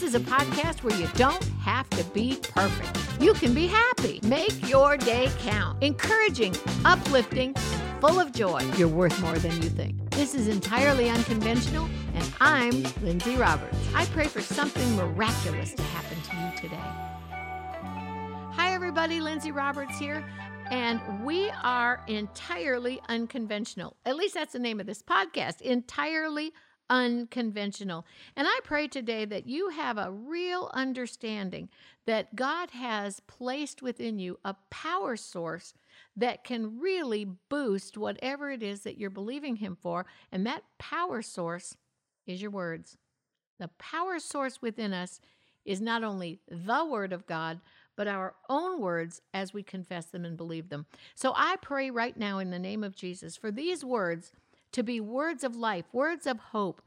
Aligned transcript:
This 0.00 0.14
is 0.14 0.22
a 0.22 0.30
podcast 0.30 0.82
where 0.82 0.98
you 0.98 1.06
don't 1.08 1.44
have 1.60 1.88
to 1.90 2.02
be 2.14 2.38
perfect. 2.54 3.20
You 3.20 3.34
can 3.34 3.52
be 3.52 3.66
happy. 3.66 4.18
Make 4.22 4.66
your 4.66 4.96
day 4.96 5.28
count. 5.40 5.82
Encouraging, 5.82 6.56
uplifting, 6.86 7.52
full 8.00 8.18
of 8.18 8.32
joy. 8.32 8.60
You're 8.78 8.88
worth 8.88 9.20
more 9.20 9.38
than 9.38 9.60
you 9.60 9.68
think. 9.68 10.08
This 10.12 10.34
is 10.34 10.48
entirely 10.48 11.10
unconventional, 11.10 11.86
and 12.14 12.32
I'm 12.40 12.82
Lindsay 13.02 13.36
Roberts. 13.36 13.76
I 13.94 14.06
pray 14.06 14.26
for 14.26 14.40
something 14.40 14.96
miraculous 14.96 15.74
to 15.74 15.82
happen 15.82 16.16
to 16.22 16.36
you 16.36 16.50
today. 16.56 16.82
Hi, 18.54 18.72
everybody. 18.72 19.20
Lindsay 19.20 19.52
Roberts 19.52 19.98
here. 19.98 20.24
And 20.70 21.26
we 21.26 21.50
are 21.62 22.00
entirely 22.06 23.02
unconventional. 23.10 23.98
At 24.06 24.16
least 24.16 24.32
that's 24.32 24.54
the 24.54 24.60
name 24.60 24.80
of 24.80 24.86
this 24.86 25.02
podcast 25.02 25.60
entirely 25.60 26.54
unconventional. 26.90 28.04
And 28.36 28.46
I 28.46 28.60
pray 28.64 28.88
today 28.88 29.24
that 29.24 29.46
you 29.46 29.70
have 29.70 29.96
a 29.96 30.10
real 30.10 30.70
understanding 30.74 31.70
that 32.06 32.34
God 32.34 32.72
has 32.72 33.20
placed 33.20 33.80
within 33.80 34.18
you 34.18 34.38
a 34.44 34.56
power 34.68 35.16
source 35.16 35.72
that 36.16 36.44
can 36.44 36.80
really 36.80 37.24
boost 37.48 37.96
whatever 37.96 38.50
it 38.50 38.62
is 38.62 38.80
that 38.80 38.98
you're 38.98 39.08
believing 39.08 39.56
Him 39.56 39.78
for. 39.80 40.04
And 40.32 40.44
that 40.46 40.64
power 40.78 41.22
source 41.22 41.76
is 42.26 42.42
your 42.42 42.50
words. 42.50 42.98
The 43.60 43.68
power 43.78 44.18
source 44.18 44.60
within 44.60 44.92
us 44.92 45.20
is 45.64 45.80
not 45.80 46.02
only 46.02 46.40
the 46.48 46.84
Word 46.84 47.12
of 47.12 47.26
God, 47.26 47.60
but 47.96 48.08
our 48.08 48.34
own 48.48 48.80
words 48.80 49.20
as 49.34 49.52
we 49.52 49.62
confess 49.62 50.06
them 50.06 50.24
and 50.24 50.36
believe 50.36 50.70
them. 50.70 50.86
So 51.14 51.34
I 51.36 51.56
pray 51.60 51.90
right 51.90 52.16
now 52.16 52.38
in 52.38 52.50
the 52.50 52.58
name 52.58 52.82
of 52.82 52.96
Jesus 52.96 53.36
for 53.36 53.50
these 53.50 53.84
words 53.84 54.32
to 54.72 54.82
be 54.82 55.00
words 55.00 55.44
of 55.44 55.56
life, 55.56 55.84
words 55.92 56.26
of 56.26 56.38
hope, 56.38 56.82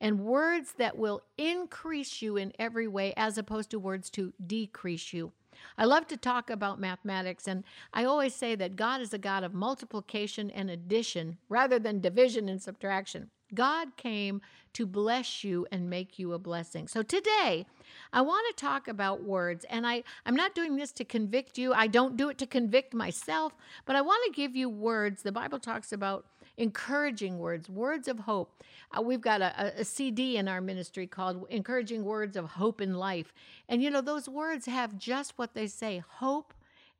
and 0.00 0.20
words 0.20 0.72
that 0.78 0.98
will 0.98 1.22
increase 1.38 2.20
you 2.20 2.36
in 2.36 2.52
every 2.58 2.86
way 2.86 3.14
as 3.16 3.38
opposed 3.38 3.70
to 3.70 3.78
words 3.78 4.10
to 4.10 4.32
decrease 4.44 5.12
you. 5.12 5.32
I 5.78 5.86
love 5.86 6.06
to 6.08 6.16
talk 6.16 6.50
about 6.50 6.80
mathematics, 6.80 7.48
and 7.48 7.64
I 7.92 8.04
always 8.04 8.34
say 8.34 8.54
that 8.56 8.76
God 8.76 9.00
is 9.00 9.14
a 9.14 9.18
God 9.18 9.42
of 9.42 9.54
multiplication 9.54 10.50
and 10.50 10.70
addition 10.70 11.38
rather 11.48 11.78
than 11.78 12.00
division 12.00 12.48
and 12.48 12.60
subtraction. 12.60 13.30
God 13.54 13.96
came 13.96 14.42
to 14.72 14.86
bless 14.86 15.44
you 15.44 15.66
and 15.70 15.88
make 15.88 16.18
you 16.18 16.32
a 16.32 16.38
blessing. 16.38 16.88
So 16.88 17.02
today, 17.02 17.64
I 18.12 18.20
want 18.20 18.44
to 18.48 18.60
talk 18.60 18.88
about 18.88 19.22
words, 19.22 19.64
and 19.70 19.86
I, 19.86 20.02
I'm 20.26 20.34
not 20.34 20.54
doing 20.54 20.76
this 20.76 20.92
to 20.92 21.04
convict 21.04 21.56
you. 21.56 21.72
I 21.72 21.86
don't 21.86 22.16
do 22.16 22.28
it 22.28 22.38
to 22.38 22.46
convict 22.46 22.92
myself, 22.92 23.54
but 23.86 23.96
I 23.96 24.02
want 24.02 24.22
to 24.26 24.32
give 24.32 24.56
you 24.56 24.68
words. 24.68 25.22
The 25.22 25.32
Bible 25.32 25.58
talks 25.58 25.92
about 25.92 26.26
encouraging 26.56 27.38
words, 27.38 27.68
words 27.68 28.08
of 28.08 28.20
hope. 28.20 28.62
Uh, 28.96 29.02
we've 29.02 29.20
got 29.20 29.42
a, 29.42 29.80
a, 29.80 29.84
CD 29.84 30.36
in 30.36 30.48
our 30.48 30.60
ministry 30.60 31.06
called 31.06 31.46
Encouraging 31.50 32.04
Words 32.04 32.36
of 32.36 32.46
Hope 32.46 32.80
in 32.80 32.94
Life. 32.94 33.32
And 33.68 33.82
you 33.82 33.90
know, 33.90 34.00
those 34.00 34.28
words 34.28 34.66
have 34.66 34.96
just 34.96 35.36
what 35.36 35.54
they 35.54 35.66
say 35.66 36.02
hope 36.06 36.54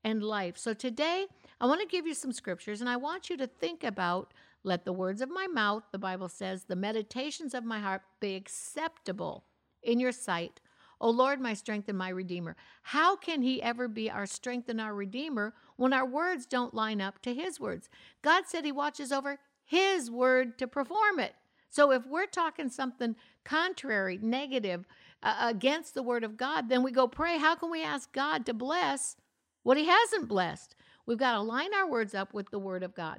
and 0.04 0.22
life. 0.22 0.56
So 0.58 0.74
today, 0.74 1.26
I 1.60 1.66
want 1.66 1.80
to 1.80 1.86
give 1.86 2.06
you 2.06 2.14
some 2.14 2.32
scriptures 2.32 2.80
and 2.80 2.90
I 2.90 2.96
want 2.96 3.30
you 3.30 3.36
to 3.38 3.46
think 3.46 3.82
about 3.82 4.32
let 4.62 4.84
the 4.84 4.92
words 4.92 5.20
of 5.20 5.30
my 5.30 5.46
mouth, 5.46 5.84
the 5.92 5.98
Bible 5.98 6.28
says, 6.28 6.64
the 6.64 6.76
meditations 6.76 7.54
of 7.54 7.64
my 7.64 7.78
heart 7.78 8.02
be 8.18 8.34
acceptable 8.34 9.44
in 9.82 10.00
your 10.00 10.12
sight. 10.12 10.60
O 11.00 11.10
Lord, 11.10 11.40
my 11.40 11.54
strength 11.54 11.88
and 11.88 11.98
my 11.98 12.08
redeemer. 12.08 12.56
How 12.82 13.16
can 13.16 13.42
he 13.42 13.62
ever 13.62 13.88
be 13.88 14.10
our 14.10 14.26
strength 14.26 14.68
and 14.68 14.80
our 14.80 14.94
redeemer 14.94 15.54
when 15.76 15.92
our 15.92 16.06
words 16.06 16.46
don't 16.46 16.74
line 16.74 17.00
up 17.00 17.20
to 17.22 17.34
his 17.34 17.60
words? 17.60 17.88
God 18.22 18.44
said 18.46 18.64
he 18.64 18.72
watches 18.72 19.12
over 19.12 19.38
his 19.64 20.10
word 20.10 20.58
to 20.58 20.66
perform 20.66 21.18
it. 21.18 21.34
So 21.68 21.90
if 21.90 22.06
we're 22.06 22.26
talking 22.26 22.70
something 22.70 23.16
contrary, 23.44 24.18
negative, 24.22 24.86
uh, 25.22 25.48
against 25.48 25.94
the 25.94 26.02
word 26.02 26.24
of 26.24 26.36
God, 26.36 26.68
then 26.68 26.82
we 26.82 26.90
go 26.90 27.08
pray. 27.08 27.38
How 27.38 27.54
can 27.56 27.70
we 27.70 27.82
ask 27.82 28.12
God 28.12 28.46
to 28.46 28.54
bless 28.54 29.16
what 29.62 29.76
he 29.76 29.86
hasn't 29.86 30.28
blessed? 30.28 30.74
We've 31.04 31.18
got 31.18 31.32
to 31.34 31.40
line 31.40 31.74
our 31.74 31.88
words 31.88 32.14
up 32.14 32.32
with 32.32 32.50
the 32.50 32.58
word 32.58 32.82
of 32.82 32.94
God. 32.94 33.18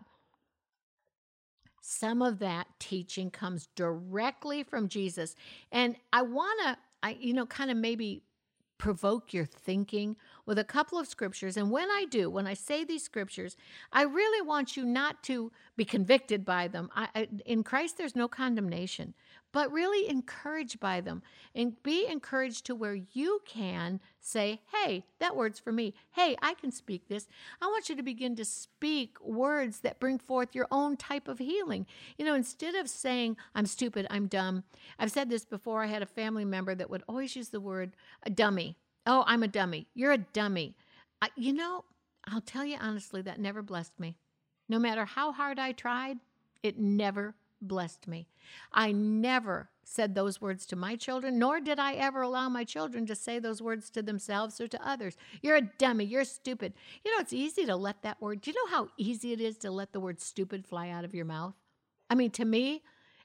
Some 1.81 2.21
of 2.21 2.39
that 2.39 2.67
teaching 2.79 3.31
comes 3.31 3.69
directly 3.75 4.63
from 4.63 4.89
Jesus. 4.89 5.35
And 5.71 5.95
I 6.11 6.21
want 6.21 6.59
to, 6.63 6.77
I 7.03 7.17
you 7.19 7.33
know, 7.33 7.45
kind 7.45 7.71
of 7.71 7.77
maybe 7.77 8.23
provoke 8.77 9.33
your 9.33 9.45
thinking 9.45 10.15
with 10.45 10.59
a 10.59 10.63
couple 10.63 10.99
of 10.99 11.07
scriptures. 11.07 11.57
And 11.57 11.71
when 11.71 11.89
I 11.89 12.05
do, 12.09 12.29
when 12.29 12.45
I 12.47 12.53
say 12.53 12.83
these 12.83 13.03
scriptures, 13.03 13.57
I 13.91 14.03
really 14.03 14.45
want 14.45 14.77
you 14.77 14.85
not 14.85 15.23
to 15.23 15.51
be 15.75 15.85
convicted 15.85 16.45
by 16.45 16.67
them. 16.67 16.89
I, 16.95 17.09
I, 17.15 17.27
in 17.45 17.63
Christ, 17.63 17.97
there's 17.97 18.15
no 18.15 18.27
condemnation, 18.27 19.13
but 19.51 19.71
really 19.71 20.09
encouraged 20.09 20.79
by 20.79 21.01
them 21.01 21.21
and 21.55 21.81
be 21.83 22.05
encouraged 22.07 22.65
to 22.65 22.75
where 22.75 22.95
you 23.13 23.41
can 23.45 23.99
say, 24.19 24.61
Hey, 24.73 25.05
that 25.19 25.35
word's 25.35 25.59
for 25.59 25.71
me. 25.71 25.93
Hey, 26.11 26.35
I 26.41 26.53
can 26.53 26.71
speak 26.71 27.07
this. 27.07 27.27
I 27.61 27.67
want 27.67 27.89
you 27.89 27.95
to 27.95 28.03
begin 28.03 28.35
to 28.35 28.45
speak 28.45 29.17
words 29.21 29.79
that 29.79 29.99
bring 29.99 30.19
forth 30.19 30.53
your 30.53 30.67
own 30.71 30.97
type 30.97 31.27
of 31.27 31.39
healing. 31.39 31.85
You 32.17 32.25
know, 32.25 32.35
instead 32.35 32.75
of 32.75 32.89
saying, 32.89 33.37
I'm 33.55 33.65
stupid, 33.65 34.07
I'm 34.09 34.27
dumb. 34.27 34.63
I've 34.99 35.11
said 35.11 35.29
this 35.29 35.45
before. 35.45 35.83
I 35.83 35.87
had 35.87 36.03
a 36.03 36.07
family 36.07 36.45
member 36.45 36.75
that 36.75 36.89
would 36.89 37.03
always 37.07 37.35
use 37.35 37.49
the 37.49 37.61
word 37.61 37.95
a 38.23 38.29
dummy. 38.29 38.77
Oh, 39.05 39.23
I'm 39.25 39.43
a 39.43 39.47
dummy. 39.47 39.87
You're 39.95 40.11
a 40.11 40.17
dummy. 40.17 40.75
I, 41.21 41.29
you 41.35 41.53
know, 41.53 41.85
I'll 42.27 42.41
tell 42.41 42.65
you 42.65 42.77
honestly, 42.79 43.21
that 43.23 43.39
never 43.39 43.61
blessed 43.61 43.99
me. 43.99 44.17
No 44.69 44.79
matter 44.79 45.05
how 45.05 45.31
hard 45.31 45.59
I 45.59 45.71
tried, 45.71 46.17
it 46.61 46.77
never 46.77 47.35
blessed 47.62 48.07
me. 48.07 48.28
I 48.72 48.91
never 48.91 49.69
said 49.84 50.16
those 50.16 50.41
words 50.41 50.66
to 50.68 50.75
my 50.75 50.95
children, 50.95 51.40
nor 51.40 51.59
did 51.59 51.79
I 51.79 51.94
ever 51.94 52.22
allow 52.22 52.50
my 52.50 52.63
children 52.63 53.06
to 53.07 53.16
say 53.16 53.40
those 53.40 53.62
words 53.62 53.90
to 53.91 54.01
themselves 54.01 54.59
or 54.59 54.68
to 54.68 54.88
others. 54.88 55.18
You're 55.41 55.56
a 55.56 55.62
dummy. 55.62 56.06
You're 56.06 56.25
stupid. 56.25 56.73
You 57.03 57.12
know, 57.12 57.22
it's 57.22 57.34
easy 57.34 57.66
to 57.66 57.75
let 57.75 58.01
that 58.03 58.22
word, 58.22 58.41
do 58.41 58.51
you 58.51 58.56
know 58.56 58.75
how 58.75 58.90
easy 58.97 59.31
it 59.31 59.41
is 59.41 59.57
to 59.59 59.72
let 59.72 59.94
the 59.94 60.00
word 60.00 60.19
stupid 60.22 60.66
fly 60.66 60.90
out 60.90 61.06
of 61.06 61.16
your 61.16 61.25
mouth? 61.25 61.56
I 62.09 62.16
mean, 62.16 62.31
to 62.31 62.45
me, 62.45 62.84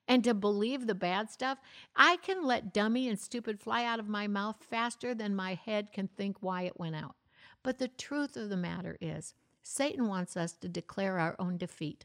and 0.09 0.25
to 0.25 0.35
believe 0.35 0.87
the 0.87 0.95
bad 0.95 1.31
stuff, 1.31 1.59
I 1.95 2.17
can 2.17 2.45
let 2.45 2.75
dummy 2.75 3.09
and 3.09 3.19
stupid 3.19 3.61
fly 3.61 3.85
out 3.85 4.01
of 4.01 4.09
my 4.09 4.27
mouth 4.27 4.57
faster 4.69 5.15
than 5.15 5.37
my 5.37 5.55
head 5.55 5.93
can 5.93 6.09
think 6.09 6.39
why 6.41 6.63
it 6.63 6.79
went 6.79 6.97
out. 6.97 7.15
But 7.63 7.79
the 7.79 7.89
truth 7.89 8.37
of 8.37 8.49
the 8.49 8.57
matter 8.57 8.99
is, 9.01 9.35
Satan 9.63 10.09
wants 10.09 10.37
us 10.37 10.53
to 10.55 10.69
declare 10.69 11.19
our 11.19 11.37
own 11.39 11.57
defeat. 11.57 12.05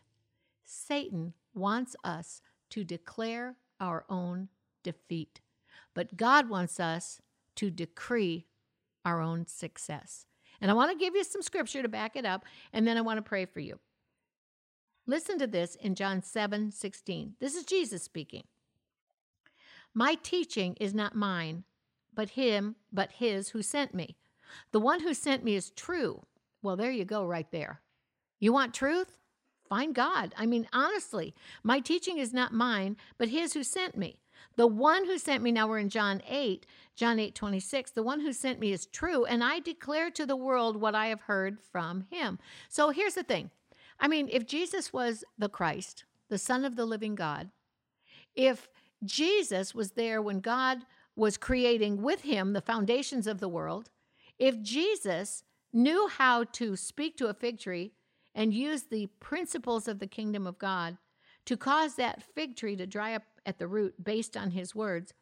Satan 0.63 1.33
wants 1.57 1.95
us 2.03 2.41
to 2.69 2.83
declare 2.83 3.55
our 3.79 4.05
own 4.09 4.49
defeat. 4.83 5.41
But 5.93 6.15
God 6.15 6.49
wants 6.49 6.79
us 6.79 7.21
to 7.55 7.69
decree 7.69 8.45
our 9.03 9.21
own 9.21 9.47
success. 9.47 10.25
And 10.61 10.71
I 10.71 10.73
want 10.73 10.91
to 10.91 10.97
give 10.97 11.15
you 11.15 11.23
some 11.23 11.41
scripture 11.41 11.81
to 11.81 11.87
back 11.87 12.15
it 12.15 12.25
up, 12.25 12.45
and 12.73 12.87
then 12.87 12.97
I 12.97 13.01
want 13.01 13.17
to 13.17 13.21
pray 13.21 13.45
for 13.45 13.59
you. 13.59 13.79
Listen 15.05 15.39
to 15.39 15.47
this 15.47 15.75
in 15.75 15.95
John 15.95 16.21
7 16.21 16.71
16. 16.71 17.35
This 17.39 17.55
is 17.55 17.63
Jesus 17.63 18.03
speaking. 18.03 18.43
My 19.93 20.15
teaching 20.21 20.75
is 20.79 20.93
not 20.93 21.15
mine, 21.15 21.63
but 22.13 22.31
him, 22.31 22.75
but 22.91 23.13
his 23.13 23.49
who 23.49 23.61
sent 23.61 23.93
me. 23.93 24.17
The 24.71 24.79
one 24.79 25.01
who 25.01 25.13
sent 25.13 25.43
me 25.43 25.55
is 25.55 25.71
true. 25.71 26.23
Well, 26.61 26.75
there 26.75 26.91
you 26.91 27.05
go, 27.05 27.25
right 27.25 27.49
there. 27.51 27.81
You 28.39 28.51
want 28.51 28.73
truth? 28.73 29.17
Find 29.67 29.93
God. 29.93 30.33
I 30.37 30.45
mean, 30.45 30.67
honestly, 30.73 31.33
my 31.63 31.79
teaching 31.79 32.17
is 32.17 32.33
not 32.33 32.53
mine, 32.53 32.97
but 33.17 33.29
his 33.29 33.53
who 33.53 33.63
sent 33.63 33.97
me. 33.97 34.19
The 34.55 34.67
one 34.67 35.05
who 35.05 35.17
sent 35.17 35.43
me, 35.43 35.51
now 35.51 35.67
we're 35.67 35.77
in 35.77 35.89
John 35.89 36.21
8, 36.27 36.65
John 36.95 37.19
8, 37.19 37.35
26. 37.35 37.91
The 37.91 38.03
one 38.03 38.19
who 38.19 38.33
sent 38.33 38.59
me 38.59 38.71
is 38.71 38.87
true, 38.87 39.25
and 39.25 39.43
I 39.43 39.59
declare 39.59 40.09
to 40.11 40.25
the 40.25 40.35
world 40.35 40.77
what 40.77 40.95
I 40.95 41.07
have 41.07 41.21
heard 41.21 41.59
from 41.71 42.05
him. 42.09 42.39
So 42.69 42.89
here's 42.89 43.13
the 43.13 43.23
thing 43.23 43.51
I 43.99 44.07
mean, 44.07 44.29
if 44.31 44.45
Jesus 44.45 44.91
was 44.91 45.23
the 45.37 45.49
Christ, 45.49 46.05
the 46.29 46.37
Son 46.37 46.65
of 46.65 46.75
the 46.75 46.85
living 46.85 47.15
God, 47.15 47.51
if 48.35 48.67
Jesus 49.03 49.75
was 49.75 49.91
there 49.91 50.21
when 50.21 50.39
God 50.39 50.79
was 51.15 51.37
creating 51.37 52.01
with 52.01 52.21
him 52.21 52.53
the 52.53 52.61
foundations 52.61 53.27
of 53.27 53.39
the 53.39 53.49
world, 53.49 53.89
if 54.39 54.61
Jesus 54.61 55.43
knew 55.73 56.07
how 56.07 56.43
to 56.43 56.75
speak 56.75 57.17
to 57.17 57.27
a 57.27 57.33
fig 57.33 57.59
tree 57.59 57.93
and 58.37 58.53
use 58.53 58.83
the 58.83 59.07
principles 59.19 59.87
of 59.87 59.97
the 59.97 60.07
kingdom 60.07 60.45
of 60.45 60.59
God 60.59 60.97
to 61.45 61.57
cause 61.57 61.95
that 61.95 62.21
fig 62.21 62.55
tree 62.55 62.75
to 62.75 62.85
dry 62.85 63.15
up 63.15 63.23
at 63.47 63.57
the 63.57 63.67
root 63.67 63.95
based 64.01 64.37
on 64.37 64.51
his 64.51 64.75
words, 64.75 65.13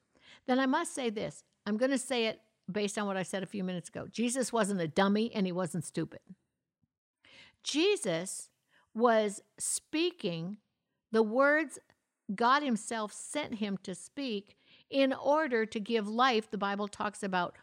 then 0.47 0.59
I 0.59 0.65
must 0.65 0.93
say 0.93 1.09
this. 1.09 1.43
I'm 1.65 1.77
going 1.77 1.91
to 1.91 1.97
say 1.97 2.25
it 2.25 2.41
based 2.69 2.97
on 2.97 3.07
what 3.07 3.15
I 3.15 3.23
said 3.23 3.41
a 3.41 3.47
few 3.47 3.63
minutes 3.63 3.87
ago. 3.87 4.07
Jesus 4.11 4.51
wasn't 4.51 4.81
a 4.81 4.87
dummy 4.87 5.31
and 5.33 5.45
he 5.45 5.53
wasn't 5.53 5.85
stupid. 5.85 6.19
Jesus 7.63 8.49
was 8.93 9.41
speaking 9.57 10.57
the 11.11 11.23
words 11.23 11.79
God 12.33 12.63
Himself 12.63 13.13
sent 13.13 13.55
him 13.55 13.77
to 13.83 13.95
speak 13.95 14.57
in 14.89 15.13
order 15.13 15.65
to 15.65 15.79
give 15.79 16.07
life. 16.07 16.51
The 16.51 16.57
Bible 16.57 16.87
talks 16.87 17.23
about 17.23 17.55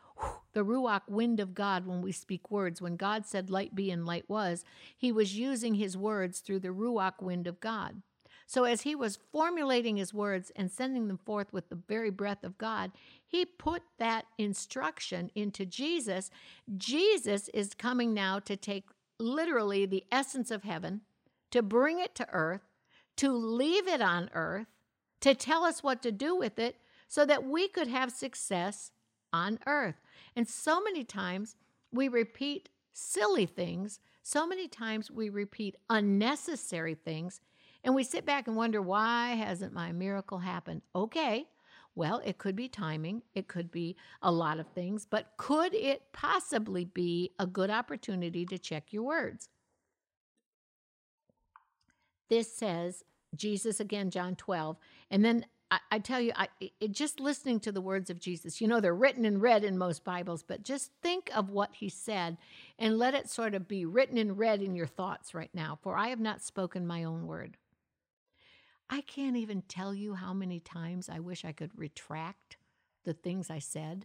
the 0.53 0.65
Ruach 0.65 1.03
wind 1.09 1.41
of 1.41 1.55
God 1.55 1.87
when 1.87 2.03
we 2.03 2.13
speak 2.13 2.51
words. 2.51 2.81
When 2.81 2.97
God 2.97 3.27
said, 3.27 3.51
Light 3.51 3.75
be 3.75 3.91
and 3.91 4.07
light 4.07 4.29
was, 4.29 4.65
He 4.97 5.13
was 5.13 5.37
using 5.37 5.75
His 5.75 5.97
words 5.97 6.41
through 6.41 6.61
the 6.61 6.69
Ruach 6.69 7.21
wind 7.21 7.47
of 7.47 7.61
God. 7.61 8.03
So, 8.53 8.65
as 8.65 8.83
he 8.83 8.95
was 8.95 9.19
formulating 9.33 9.97
his 9.97 10.13
words 10.13 10.53
and 10.55 10.71
sending 10.71 11.09
them 11.09 11.17
forth 11.17 11.55
with 11.55 11.71
the 11.71 11.79
very 11.89 12.11
breath 12.11 12.45
of 12.45 12.59
God, 12.59 12.93
he 13.27 13.47
put 13.47 13.83
that 13.99 14.27
instruction 14.37 15.31
into 15.35 15.65
Jesus. 15.65 16.31
Jesus 16.77 17.49
is 17.55 17.73
coming 17.73 18.13
now 18.13 18.41
to 18.41 18.55
take 18.55 18.91
literally 19.19 19.87
the 19.87 20.05
essence 20.13 20.51
of 20.51 20.65
heaven, 20.65 21.01
to 21.51 21.63
bring 21.63 21.99
it 21.99 22.15
to 22.17 22.29
earth, 22.31 22.69
to 23.17 23.33
leave 23.33 23.89
it 23.89 24.03
on 24.03 24.29
earth, 24.35 24.67
to 25.21 25.35
tell 25.35 25.65
us 25.65 25.83
what 25.83 26.03
to 26.03 26.13
do 26.13 26.37
with 26.37 26.59
it 26.59 26.77
so 27.09 27.25
that 27.25 27.45
we 27.45 27.69
could 27.69 27.89
have 27.89 28.13
success 28.13 28.93
on 29.33 29.59
earth. 29.67 30.01
And 30.37 30.49
so 30.49 30.81
many 30.83 31.05
times 31.05 31.57
we 31.93 32.09
repeat 32.09 32.69
silly 32.93 33.47
things, 33.47 34.01
so 34.23 34.47
many 34.47 34.69
times 34.69 35.11
we 35.11 35.29
repeat 35.29 35.77
unnecessary 35.91 36.95
things, 36.95 37.41
and 37.85 37.95
we 37.95 38.05
sit 38.05 38.25
back 38.25 38.47
and 38.47 38.57
wonder, 38.57 38.81
why 38.81 39.31
hasn't 39.31 39.73
my 39.73 39.93
miracle 39.93 40.39
happened? 40.39 40.83
Okay, 40.95 41.47
well, 41.95 42.23
it 42.25 42.39
could 42.39 42.57
be 42.57 42.69
timing, 42.69 43.23
it 43.35 43.49
could 43.49 43.71
be 43.71 43.97
a 44.23 44.31
lot 44.33 44.59
of 44.59 44.67
things, 44.69 45.07
but 45.09 45.33
could 45.37 45.75
it 45.75 46.13
possibly 46.13 46.85
be 46.85 47.33
a 47.39 47.47
good 47.47 47.71
opportunity 47.71 48.47
to 48.47 48.59
check 48.59 48.93
your 48.93 49.03
words? 49.03 49.49
This 52.31 52.51
says, 52.55 53.05
Jesus 53.35 53.81
again, 53.81 54.11
John 54.11 54.37
12. 54.37 54.79
And 55.11 55.25
then 55.25 55.45
I, 55.73 55.79
I 55.91 55.99
tell 56.01 56.21
you, 56.21 56.33
I, 56.37 56.49
it, 56.61 56.93
just 56.93 57.19
listening 57.19 57.59
to 57.61 57.73
the 57.73 57.81
words 57.81 58.11
of 58.11 58.21
Jesus, 58.21 58.61
you 58.61 58.69
know, 58.69 58.79
they're 58.79 58.95
written 58.95 59.25
and 59.25 59.41
read 59.41 59.65
in 59.65 59.79
most 59.79 60.05
Bibles, 60.05 60.43
but 60.43 60.63
just 60.63 60.91
think 61.03 61.31
of 61.35 61.49
what 61.49 61.71
he 61.73 61.89
said 61.89 62.37
and 62.79 62.99
let 62.99 63.15
it 63.15 63.31
sort 63.31 63.55
of 63.55 63.67
be 63.67 63.87
written 63.87 64.19
and 64.19 64.39
read 64.39 64.61
in 64.61 64.77
your 64.77 64.87
thoughts 64.87 65.35
right 65.35 65.51
now. 65.55 65.79
For 65.81 65.97
I 65.97 66.09
have 66.09 66.21
not 66.21 66.43
spoken 66.43 66.87
my 66.87 67.05
own 67.05 67.27
word. 67.27 67.57
I 68.91 69.01
can't 69.01 69.39
even 69.39 69.63
tell 69.63 69.95
you 69.95 70.15
how 70.15 70.35
many 70.35 70.61
times 70.61 71.09
I 71.09 71.21
wish 71.21 71.43
I 71.43 71.53
could 71.53 71.71
retract 71.75 72.59
the 73.05 73.15
things 73.15 73.49
I 73.49 73.59
said 73.59 74.05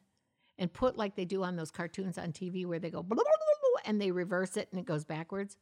and 0.57 0.71
put 0.71 0.97
like 0.97 1.17
they 1.17 1.25
do 1.25 1.43
on 1.43 1.57
those 1.57 1.69
cartoons 1.69 2.17
on 2.17 2.31
TV 2.31 2.65
where 2.65 2.79
they 2.79 2.89
go 2.89 3.03
blah, 3.03 3.15
blah, 3.15 3.23
blah, 3.23 3.81
and 3.83 3.99
they 3.99 4.11
reverse 4.11 4.55
it 4.55 4.69
and 4.71 4.79
it 4.79 4.85
goes 4.85 5.03
backwards. 5.03 5.57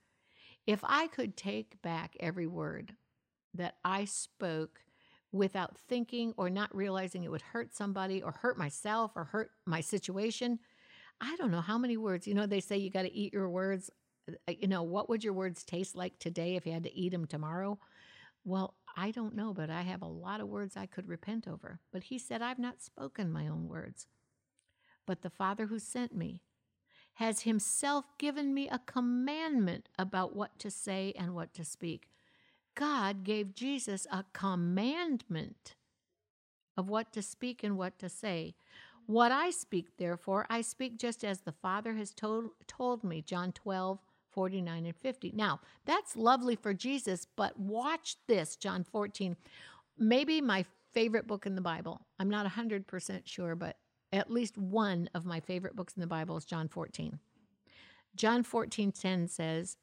If 0.68 0.82
I 0.84 1.08
could 1.08 1.36
take 1.36 1.82
back 1.82 2.16
every 2.20 2.46
word 2.46 2.94
that 3.56 3.78
I 3.84 4.06
spoke 4.06 4.82
without 5.36 5.78
thinking 5.78 6.34
or 6.38 6.50
not 6.50 6.74
realizing 6.76 7.24
it 7.24 7.32
would 7.32 7.42
hurt 7.42 7.76
somebody 7.76 8.24
or 8.24 8.32
hurt 8.32 8.58
myself 8.58 9.12
or 9.16 9.26
hurt 9.26 9.52
my 9.66 9.82
situation, 9.82 10.60
I 11.20 11.36
don't 11.36 11.52
know 11.52 11.62
how 11.62 11.78
many 11.78 11.98
words. 11.98 12.28
You 12.28 12.34
know, 12.34 12.46
they 12.46 12.62
say 12.62 12.78
you 12.78 12.90
got 12.90 13.04
to 13.04 13.14
eat 13.14 13.34
your 13.34 13.50
words. 13.50 13.90
Uh, 14.28 14.54
you 14.60 14.68
know, 14.68 14.84
what 14.84 15.10
would 15.10 15.24
your 15.24 15.34
words 15.34 15.64
taste 15.64 15.96
like 15.96 16.18
today 16.20 16.56
if 16.56 16.66
you 16.66 16.72
had 16.72 16.84
to 16.84 16.96
eat 16.96 17.12
them 17.12 17.26
tomorrow? 17.26 17.78
Well, 18.44 18.76
I 18.96 19.12
don't 19.12 19.36
know, 19.36 19.54
but 19.54 19.70
I 19.70 19.82
have 19.82 20.02
a 20.02 20.08
lot 20.08 20.40
of 20.40 20.48
words 20.48 20.78
I 20.78 20.86
could 20.86 21.08
repent 21.08 21.48
over. 21.48 21.80
But 21.92 22.04
he 22.04 22.18
said, 22.18 22.42
I've 22.42 22.60
not 22.60 22.82
spoken 22.82 23.32
my 23.32 23.48
own 23.48 23.68
words. 23.68 24.08
But 25.06 25.22
the 25.22 25.30
Father 25.30 25.68
who 25.68 25.80
sent 25.80 26.16
me 26.16 26.42
has 27.16 27.42
himself 27.42 28.06
given 28.18 28.54
me 28.54 28.70
a 28.70 28.80
commandment 28.80 29.90
about 29.98 30.36
what 30.36 30.60
to 30.60 30.72
say 30.72 31.14
and 31.18 31.34
what 31.34 31.54
to 31.54 31.64
speak. 31.64 32.10
God 32.76 33.24
gave 33.24 33.56
Jesus 33.56 34.06
a 34.12 34.26
commandment 34.34 35.76
of 36.78 36.90
what 36.90 37.12
to 37.14 37.22
speak 37.22 37.64
and 37.64 37.78
what 37.78 37.98
to 38.00 38.10
say. 38.10 38.56
What 39.06 39.32
I 39.32 39.50
speak, 39.50 39.98
therefore, 39.98 40.46
I 40.50 40.62
speak 40.62 40.98
just 40.98 41.24
as 41.24 41.42
the 41.42 41.52
Father 41.52 41.94
has 41.94 42.12
told, 42.12 42.50
told 42.68 43.04
me. 43.04 43.22
John 43.22 43.52
12, 43.52 44.00
49 44.32 44.86
and 44.86 44.96
50. 44.96 45.32
Now, 45.36 45.62
that's 45.86 46.18
lovely 46.18 46.56
for 46.56 46.74
Jesus, 46.74 47.26
but 47.36 47.58
watch 47.60 48.18
this, 48.28 48.56
John 48.56 48.84
14. 48.84 49.38
Maybe 49.98 50.42
my 50.42 50.66
favorite 50.94 51.28
book 51.28 51.46
in 51.46 51.56
the 51.56 51.62
Bible. 51.62 52.02
I'm 52.20 52.30
not 52.30 52.52
100% 52.52 53.22
sure, 53.26 53.56
but 53.56 53.78
at 54.12 54.32
least 54.32 54.58
one 54.58 55.10
of 55.14 55.26
my 55.26 55.40
favorite 55.40 55.76
books 55.76 55.94
in 55.96 56.02
the 56.02 56.08
Bible 56.08 56.38
is 56.38 56.46
John 56.46 56.68
14. 56.68 57.20
John 58.16 58.44
14:10 58.44 59.30
says, 59.30 59.78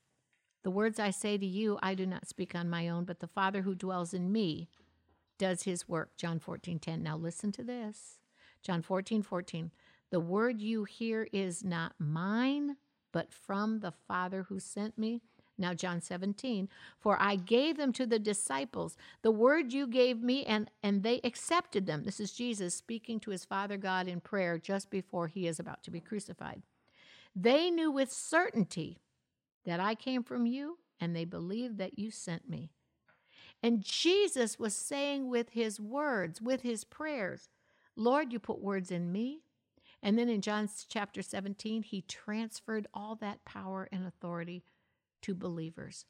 "The 0.63 0.71
words 0.71 0.99
I 0.99 1.11
say 1.11 1.39
to 1.39 1.47
you, 1.47 1.79
I 1.83 1.95
do 1.95 2.07
not 2.07 2.29
speak 2.29 2.55
on 2.55 2.71
my 2.71 2.89
own, 2.89 3.05
but 3.05 3.21
the 3.21 3.27
Father 3.27 3.63
who 3.63 3.75
dwells 3.75 4.15
in 4.15 4.33
me 4.33 4.69
does 5.39 5.65
his 5.65 5.89
work." 5.89 6.17
John 6.17 6.39
14:10. 6.39 7.03
Now 7.03 7.17
listen 7.17 7.53
to 7.53 7.65
this. 7.65 8.19
John 8.63 8.83
14:14. 8.83 9.25
14, 9.25 9.71
the 10.11 10.21
word 10.21 10.61
you 10.61 10.85
hear 10.85 11.27
is 11.33 11.65
not 11.65 11.99
mine, 11.99 12.77
but 13.13 13.33
from 13.33 13.81
the 13.81 13.93
Father 13.93 14.45
who 14.45 14.61
sent 14.61 14.99
me. 14.99 15.23
Now, 15.59 15.75
John 15.75 16.01
17, 16.01 16.69
for 16.99 17.21
I 17.21 17.37
gave 17.37 17.77
them 17.77 17.93
to 17.93 18.07
the 18.07 18.19
disciples, 18.19 18.97
the 19.23 19.31
word 19.31 19.73
you 19.73 19.87
gave 19.87 20.23
me, 20.23 20.45
and, 20.45 20.71
and 20.83 21.03
they 21.03 21.21
accepted 21.23 21.87
them. 21.87 22.05
This 22.05 22.21
is 22.21 22.33
Jesus 22.33 22.75
speaking 22.75 23.21
to 23.21 23.31
his 23.31 23.45
Father 23.45 23.77
God 23.77 24.09
in 24.09 24.21
prayer 24.21 24.59
just 24.59 24.91
before 24.91 25.29
he 25.29 25.47
is 25.47 25.61
about 25.61 25.83
to 25.85 25.91
be 25.91 26.01
crucified. 26.01 26.63
They 27.37 27.71
knew 27.71 27.91
with 27.91 28.11
certainty 28.11 28.99
that 29.65 29.81
I 29.81 29.95
came 29.95 30.23
from 30.23 30.47
you, 30.47 30.79
and 31.01 31.15
they 31.15 31.25
believed 31.25 31.79
that 31.79 31.99
you 31.99 32.11
sent 32.11 32.49
me. 32.49 32.71
And 33.63 33.83
Jesus 33.83 34.59
was 34.59 34.75
saying 34.75 35.29
with 35.29 35.51
his 35.51 35.79
words, 35.79 36.41
with 36.41 36.63
his 36.63 36.85
prayers, 36.85 37.49
Lord, 37.97 38.33
you 38.33 38.39
put 38.39 38.61
words 38.61 38.91
in 38.91 39.13
me, 39.13 39.43
and 40.03 40.19
then 40.19 40.29
in 40.29 40.41
John 40.41 40.69
chapter 40.89 41.23
17, 41.23 41.83
he 41.83 42.03
transferred 42.03 42.89
all 42.93 43.15
that 43.17 43.45
power 43.45 43.89
and 43.93 44.07
authority 44.07 44.65
to 45.23 45.35
believers. 45.35 46.07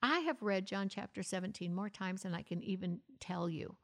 I 0.00 0.20
have 0.20 0.42
read 0.42 0.66
John 0.66 0.88
chapter 0.88 1.22
17 1.22 1.74
more 1.74 1.90
times 1.90 2.22
than 2.22 2.34
I 2.34 2.42
can 2.42 2.62
even 2.62 3.00
tell 3.18 3.50
you 3.50 3.76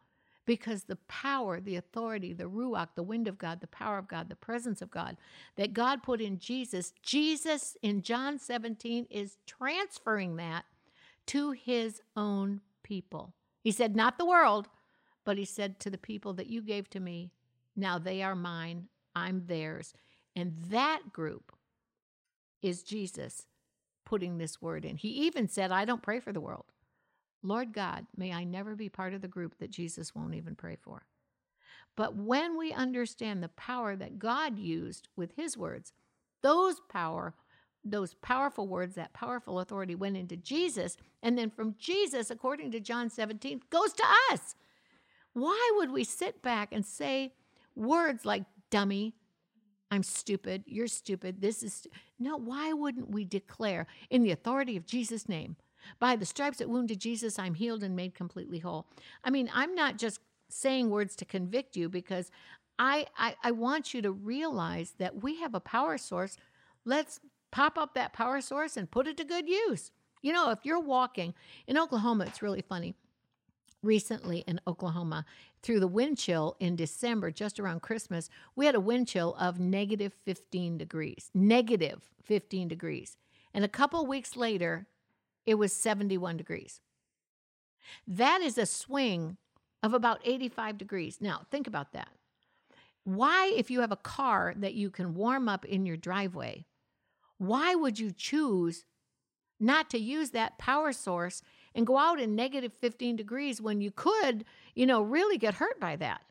because 0.50 0.82
the 0.82 0.96
power, 1.06 1.60
the 1.60 1.76
authority, 1.76 2.32
the 2.32 2.50
Ruach, 2.50 2.88
the 2.96 3.04
wind 3.04 3.28
of 3.28 3.38
God, 3.38 3.60
the 3.60 3.68
power 3.68 3.98
of 3.98 4.08
God, 4.08 4.28
the 4.28 4.34
presence 4.34 4.82
of 4.82 4.90
God 4.90 5.16
that 5.54 5.72
God 5.72 6.02
put 6.02 6.20
in 6.20 6.40
Jesus, 6.40 6.92
Jesus 7.04 7.76
in 7.82 8.02
John 8.02 8.36
17 8.36 9.06
is 9.10 9.36
transferring 9.46 10.34
that 10.38 10.64
to 11.26 11.52
his 11.52 12.02
own 12.16 12.62
people. 12.82 13.32
He 13.62 13.70
said, 13.70 13.94
Not 13.94 14.18
the 14.18 14.26
world, 14.26 14.66
but 15.24 15.38
he 15.38 15.44
said 15.44 15.78
to 15.78 15.88
the 15.88 15.96
people 15.96 16.32
that 16.32 16.48
you 16.48 16.62
gave 16.62 16.90
to 16.90 16.98
me, 16.98 17.30
now 17.76 18.00
they 18.00 18.20
are 18.20 18.34
mine, 18.34 18.88
I'm 19.14 19.46
theirs. 19.46 19.94
And 20.34 20.56
that 20.70 21.12
group 21.12 21.52
is 22.60 22.82
Jesus 22.82 23.46
putting 24.04 24.38
this 24.38 24.60
word 24.60 24.84
in. 24.84 24.96
He 24.96 25.10
even 25.10 25.46
said, 25.46 25.70
I 25.70 25.84
don't 25.84 26.02
pray 26.02 26.18
for 26.18 26.32
the 26.32 26.40
world. 26.40 26.64
Lord 27.42 27.72
God, 27.72 28.06
may 28.16 28.32
I 28.32 28.44
never 28.44 28.74
be 28.74 28.88
part 28.88 29.14
of 29.14 29.22
the 29.22 29.28
group 29.28 29.58
that 29.58 29.70
Jesus 29.70 30.14
won't 30.14 30.34
even 30.34 30.54
pray 30.54 30.76
for. 30.76 31.06
But 31.96 32.16
when 32.16 32.56
we 32.56 32.72
understand 32.72 33.42
the 33.42 33.48
power 33.48 33.96
that 33.96 34.18
God 34.18 34.58
used 34.58 35.08
with 35.16 35.32
his 35.36 35.56
words, 35.56 35.92
those 36.42 36.80
power, 36.88 37.34
those 37.84 38.14
powerful 38.14 38.68
words, 38.68 38.94
that 38.94 39.12
powerful 39.12 39.60
authority 39.60 39.94
went 39.94 40.16
into 40.16 40.36
Jesus, 40.36 40.96
and 41.22 41.36
then 41.36 41.50
from 41.50 41.74
Jesus, 41.78 42.30
according 42.30 42.70
to 42.72 42.80
John 42.80 43.10
17, 43.10 43.62
goes 43.70 43.92
to 43.94 44.04
us. 44.32 44.54
Why 45.32 45.72
would 45.76 45.90
we 45.90 46.04
sit 46.04 46.42
back 46.42 46.72
and 46.72 46.84
say 46.84 47.32
words 47.74 48.24
like 48.24 48.44
dummy. 48.70 49.14
I'm 49.90 50.02
stupid. 50.04 50.62
You're 50.66 50.86
stupid. 50.86 51.40
This 51.40 51.62
is. 51.62 51.86
No, 52.18 52.36
why 52.36 52.72
wouldn't 52.72 53.10
we 53.10 53.24
declare 53.24 53.86
in 54.08 54.22
the 54.22 54.30
authority 54.30 54.76
of 54.76 54.86
Jesus' 54.86 55.28
name? 55.28 55.56
By 55.98 56.16
the 56.16 56.26
stripes 56.26 56.58
that 56.58 56.68
wounded 56.68 57.00
Jesus, 57.00 57.38
I'm 57.38 57.54
healed 57.54 57.82
and 57.82 57.96
made 57.96 58.14
completely 58.14 58.58
whole. 58.58 58.86
I 59.24 59.30
mean, 59.30 59.50
I'm 59.54 59.74
not 59.74 59.98
just 59.98 60.20
saying 60.48 60.90
words 60.90 61.14
to 61.16 61.24
convict 61.24 61.76
you 61.76 61.88
because 61.88 62.30
I, 62.78 63.06
I, 63.16 63.36
I 63.42 63.50
want 63.50 63.94
you 63.94 64.02
to 64.02 64.10
realize 64.10 64.94
that 64.98 65.22
we 65.22 65.40
have 65.40 65.54
a 65.54 65.60
power 65.60 65.98
source. 65.98 66.36
Let's 66.84 67.20
pop 67.50 67.76
up 67.78 67.94
that 67.94 68.12
power 68.12 68.40
source 68.40 68.76
and 68.76 68.90
put 68.90 69.06
it 69.06 69.16
to 69.18 69.24
good 69.24 69.48
use. 69.48 69.90
You 70.22 70.32
know, 70.32 70.50
if 70.50 70.60
you're 70.64 70.80
walking 70.80 71.34
in 71.66 71.78
Oklahoma, 71.78 72.24
it's 72.26 72.42
really 72.42 72.62
funny 72.62 72.94
recently 73.82 74.44
in 74.46 74.60
Oklahoma 74.66 75.24
through 75.62 75.80
the 75.80 75.88
wind 75.88 76.18
chill 76.18 76.56
in 76.60 76.76
December, 76.76 77.30
just 77.30 77.60
around 77.60 77.82
Christmas, 77.82 78.28
we 78.56 78.66
had 78.66 78.74
a 78.74 78.80
wind 78.80 79.08
chill 79.08 79.34
of 79.38 79.60
negative 79.60 80.12
15 80.24 80.78
degrees, 80.78 81.30
negative 81.34 82.10
15 82.24 82.68
degrees. 82.68 83.16
And 83.52 83.64
a 83.64 83.68
couple 83.68 84.04
weeks 84.06 84.36
later, 84.36 84.86
it 85.50 85.54
was 85.54 85.72
71 85.72 86.36
degrees. 86.36 86.80
That 88.06 88.40
is 88.40 88.56
a 88.56 88.66
swing 88.66 89.36
of 89.82 89.94
about 89.94 90.20
85 90.24 90.78
degrees. 90.78 91.18
Now, 91.20 91.42
think 91.50 91.66
about 91.66 91.92
that. 91.92 92.08
Why, 93.02 93.52
if 93.56 93.68
you 93.68 93.80
have 93.80 93.90
a 93.90 93.96
car 93.96 94.54
that 94.56 94.74
you 94.74 94.90
can 94.90 95.16
warm 95.16 95.48
up 95.48 95.64
in 95.64 95.86
your 95.86 95.96
driveway, 95.96 96.66
why 97.38 97.74
would 97.74 97.98
you 97.98 98.12
choose 98.12 98.84
not 99.58 99.90
to 99.90 99.98
use 99.98 100.30
that 100.30 100.56
power 100.56 100.92
source 100.92 101.42
and 101.74 101.84
go 101.84 101.98
out 101.98 102.20
in 102.20 102.36
negative 102.36 102.72
15 102.80 103.16
degrees 103.16 103.60
when 103.60 103.80
you 103.80 103.90
could, 103.90 104.44
you 104.76 104.86
know, 104.86 105.02
really 105.02 105.36
get 105.36 105.54
hurt 105.54 105.80
by 105.80 105.96
that. 105.96 106.22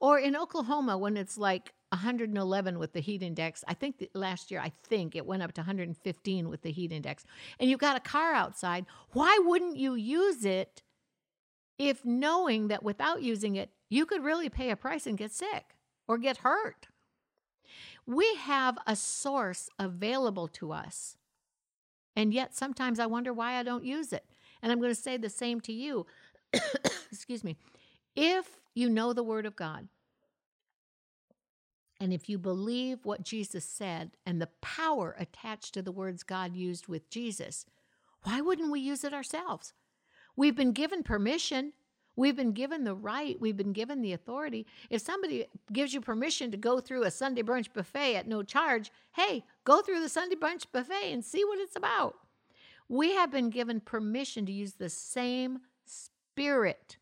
Or 0.00 0.18
in 0.18 0.34
Oklahoma, 0.34 0.98
when 0.98 1.16
it's 1.16 1.38
like 1.38 1.72
111 1.90 2.78
with 2.78 2.92
the 2.92 3.00
heat 3.00 3.22
index, 3.22 3.64
I 3.68 3.74
think 3.74 4.08
last 4.14 4.50
year, 4.50 4.60
I 4.60 4.72
think 4.84 5.14
it 5.14 5.26
went 5.26 5.42
up 5.42 5.52
to 5.52 5.60
115 5.60 6.48
with 6.48 6.62
the 6.62 6.72
heat 6.72 6.92
index, 6.92 7.24
and 7.58 7.70
you've 7.70 7.80
got 7.80 7.96
a 7.96 8.00
car 8.00 8.32
outside, 8.32 8.86
why 9.12 9.38
wouldn't 9.44 9.76
you 9.76 9.94
use 9.94 10.44
it 10.44 10.82
if 11.78 12.04
knowing 12.04 12.68
that 12.68 12.82
without 12.82 13.22
using 13.22 13.56
it, 13.56 13.70
you 13.88 14.06
could 14.06 14.24
really 14.24 14.48
pay 14.48 14.70
a 14.70 14.76
price 14.76 15.06
and 15.06 15.18
get 15.18 15.32
sick 15.32 15.76
or 16.08 16.18
get 16.18 16.38
hurt. 16.38 16.88
We 18.06 18.36
have 18.36 18.78
a 18.86 18.96
source 18.96 19.68
available 19.78 20.48
to 20.48 20.72
us. 20.72 21.16
And 22.14 22.32
yet 22.32 22.54
sometimes 22.54 22.98
I 22.98 23.06
wonder 23.06 23.32
why 23.32 23.54
I 23.54 23.62
don't 23.62 23.84
use 23.84 24.12
it. 24.12 24.24
And 24.62 24.72
I'm 24.72 24.78
going 24.78 24.94
to 24.94 25.00
say 25.00 25.16
the 25.16 25.28
same 25.28 25.60
to 25.62 25.72
you. 25.72 26.06
Excuse 27.12 27.44
me. 27.44 27.56
If 28.14 28.60
you 28.74 28.88
know 28.88 29.12
the 29.12 29.22
Word 29.22 29.44
of 29.44 29.54
God, 29.54 29.88
and 32.00 32.12
if 32.12 32.28
you 32.28 32.38
believe 32.38 33.04
what 33.04 33.22
Jesus 33.22 33.64
said 33.64 34.12
and 34.26 34.40
the 34.40 34.50
power 34.60 35.16
attached 35.18 35.74
to 35.74 35.82
the 35.82 35.92
words 35.92 36.22
God 36.22 36.54
used 36.54 36.88
with 36.88 37.08
Jesus, 37.08 37.64
why 38.22 38.40
wouldn't 38.40 38.70
we 38.70 38.80
use 38.80 39.04
it 39.04 39.14
ourselves? 39.14 39.72
We've 40.36 40.56
been 40.56 40.72
given 40.72 41.02
permission. 41.02 41.72
We've 42.14 42.36
been 42.36 42.52
given 42.52 42.84
the 42.84 42.94
right. 42.94 43.40
We've 43.40 43.56
been 43.56 43.72
given 43.72 44.02
the 44.02 44.12
authority. 44.12 44.66
If 44.90 45.00
somebody 45.00 45.46
gives 45.72 45.94
you 45.94 46.00
permission 46.00 46.50
to 46.50 46.56
go 46.56 46.80
through 46.80 47.04
a 47.04 47.10
Sunday 47.10 47.42
brunch 47.42 47.72
buffet 47.72 48.16
at 48.16 48.28
no 48.28 48.42
charge, 48.42 48.90
hey, 49.14 49.44
go 49.64 49.80
through 49.80 50.00
the 50.00 50.08
Sunday 50.08 50.36
brunch 50.36 50.66
buffet 50.72 51.12
and 51.12 51.24
see 51.24 51.44
what 51.44 51.58
it's 51.58 51.76
about. 51.76 52.16
We 52.88 53.14
have 53.14 53.30
been 53.30 53.50
given 53.50 53.80
permission 53.80 54.46
to 54.46 54.52
use 54.52 54.74
the 54.74 54.90
same 54.90 55.60
spirit 55.86 56.98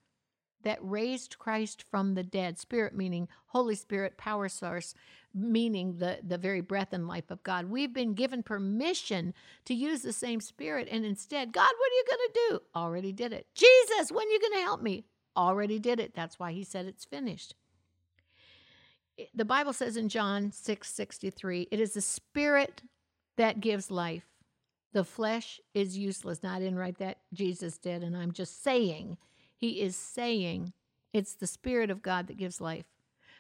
that 0.64 0.78
raised 0.80 1.38
Christ 1.38 1.84
from 1.90 2.14
the 2.14 2.22
dead. 2.22 2.58
Spirit 2.58 2.94
meaning 2.94 3.28
Holy 3.46 3.74
Spirit, 3.74 4.16
power 4.16 4.48
source, 4.48 4.94
meaning 5.32 5.98
the, 5.98 6.18
the 6.22 6.38
very 6.38 6.60
breath 6.60 6.92
and 6.92 7.08
life 7.08 7.30
of 7.30 7.42
God. 7.42 7.70
We've 7.70 7.92
been 7.92 8.14
given 8.14 8.42
permission 8.42 9.34
to 9.66 9.74
use 9.74 10.02
the 10.02 10.12
same 10.12 10.40
spirit, 10.40 10.88
and 10.90 11.04
instead, 11.04 11.52
God, 11.52 11.70
what 11.78 11.92
are 11.92 11.94
you 11.94 12.04
going 12.08 12.28
to 12.28 12.40
do? 12.48 12.60
Already 12.74 13.12
did 13.12 13.32
it. 13.32 13.46
Jesus, 13.54 14.10
when 14.10 14.26
are 14.26 14.30
you 14.30 14.40
going 14.40 14.54
to 14.54 14.64
help 14.64 14.82
me? 14.82 15.04
Already 15.36 15.78
did 15.78 16.00
it. 16.00 16.14
That's 16.14 16.38
why 16.38 16.52
he 16.52 16.64
said 16.64 16.86
it's 16.86 17.04
finished. 17.04 17.54
The 19.34 19.44
Bible 19.44 19.72
says 19.72 19.96
in 19.96 20.08
John 20.08 20.50
6 20.50 20.88
63, 20.88 21.68
it 21.70 21.80
is 21.80 21.94
the 21.94 22.00
spirit 22.00 22.82
that 23.36 23.60
gives 23.60 23.90
life. 23.90 24.24
The 24.92 25.04
flesh 25.04 25.60
is 25.74 25.98
useless. 25.98 26.42
Now, 26.42 26.54
I 26.54 26.58
didn't 26.58 26.74
in 26.74 26.78
right 26.78 26.96
that 26.98 27.18
Jesus 27.32 27.78
did, 27.78 28.04
and 28.04 28.16
I'm 28.16 28.32
just 28.32 28.62
saying 28.62 29.18
he 29.56 29.80
is 29.80 29.96
saying 29.96 30.72
it's 31.12 31.34
the 31.34 31.46
Spirit 31.46 31.90
of 31.90 32.02
God 32.02 32.26
that 32.26 32.36
gives 32.36 32.60
life. 32.60 32.86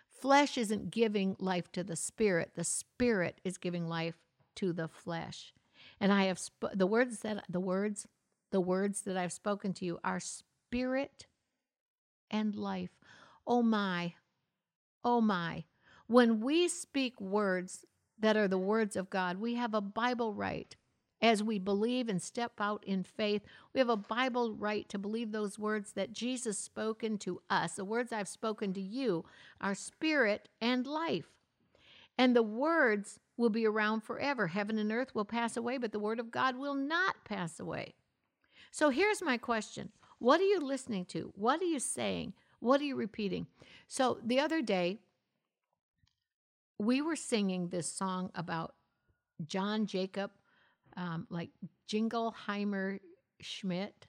Flesh 0.08 0.56
isn't 0.56 0.90
giving 0.90 1.36
life 1.38 1.70
to 1.72 1.84
the 1.84 1.96
Spirit, 1.96 2.52
the 2.54 2.64
Spirit 2.64 3.40
is 3.44 3.58
giving 3.58 3.88
life 3.88 4.16
to 4.56 4.72
the 4.72 4.88
flesh. 4.88 5.52
And 6.00 6.12
I 6.12 6.24
have 6.24 6.38
sp- 6.38 6.74
the 6.74 6.86
words 6.86 7.20
that 7.20 7.44
the 7.48 7.60
words 7.60 8.06
the 8.50 8.60
words 8.60 9.00
that 9.02 9.16
I've 9.16 9.32
spoken 9.32 9.72
to 9.74 9.84
you 9.84 9.98
are 10.04 10.20
spirit 10.20 11.26
and 12.30 12.54
life. 12.54 12.90
Oh 13.46 13.62
my. 13.62 14.14
Oh 15.02 15.20
my. 15.20 15.64
When 16.06 16.40
we 16.40 16.68
speak 16.68 17.20
words 17.20 17.84
that 18.18 18.36
are 18.36 18.46
the 18.46 18.58
words 18.58 18.94
of 18.94 19.10
God, 19.10 19.38
we 19.38 19.56
have 19.56 19.74
a 19.74 19.80
Bible 19.80 20.34
right 20.34 20.76
as 21.24 21.42
we 21.42 21.58
believe 21.58 22.10
and 22.10 22.20
step 22.20 22.52
out 22.60 22.84
in 22.86 23.02
faith. 23.02 23.40
We 23.72 23.78
have 23.78 23.88
a 23.88 23.96
Bible 23.96 24.52
right 24.52 24.86
to 24.90 24.98
believe 24.98 25.32
those 25.32 25.58
words 25.58 25.92
that 25.92 26.12
Jesus 26.12 26.58
spoken 26.58 27.16
to 27.18 27.40
us. 27.48 27.76
The 27.76 27.84
words 27.84 28.12
I've 28.12 28.28
spoken 28.28 28.74
to 28.74 28.80
you 28.80 29.24
are 29.58 29.74
spirit 29.74 30.50
and 30.60 30.86
life. 30.86 31.30
And 32.18 32.36
the 32.36 32.42
words 32.42 33.20
will 33.38 33.48
be 33.48 33.66
around 33.66 34.02
forever. 34.02 34.48
Heaven 34.48 34.78
and 34.78 34.92
earth 34.92 35.14
will 35.14 35.24
pass 35.24 35.56
away, 35.56 35.78
but 35.78 35.92
the 35.92 35.98
word 35.98 36.20
of 36.20 36.30
God 36.30 36.58
will 36.58 36.74
not 36.74 37.24
pass 37.24 37.58
away. 37.58 37.94
So 38.70 38.90
here's 38.90 39.22
my 39.22 39.38
question 39.38 39.92
What 40.18 40.42
are 40.42 40.44
you 40.44 40.60
listening 40.60 41.06
to? 41.06 41.32
What 41.36 41.62
are 41.62 41.64
you 41.64 41.80
saying? 41.80 42.34
What 42.60 42.82
are 42.82 42.84
you 42.84 42.96
repeating? 42.96 43.46
So 43.88 44.18
the 44.22 44.40
other 44.40 44.60
day, 44.60 44.98
we 46.78 47.00
were 47.00 47.16
singing 47.16 47.68
this 47.68 47.90
song 47.90 48.30
about 48.34 48.74
John 49.46 49.86
Jacob 49.86 50.30
um, 50.96 51.26
like 51.30 51.50
Jingleheimer 51.88 53.00
Schmidt. 53.40 54.06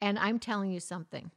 And 0.00 0.18
I'm 0.18 0.38
telling 0.38 0.70
you 0.70 0.80
something. 0.80 1.30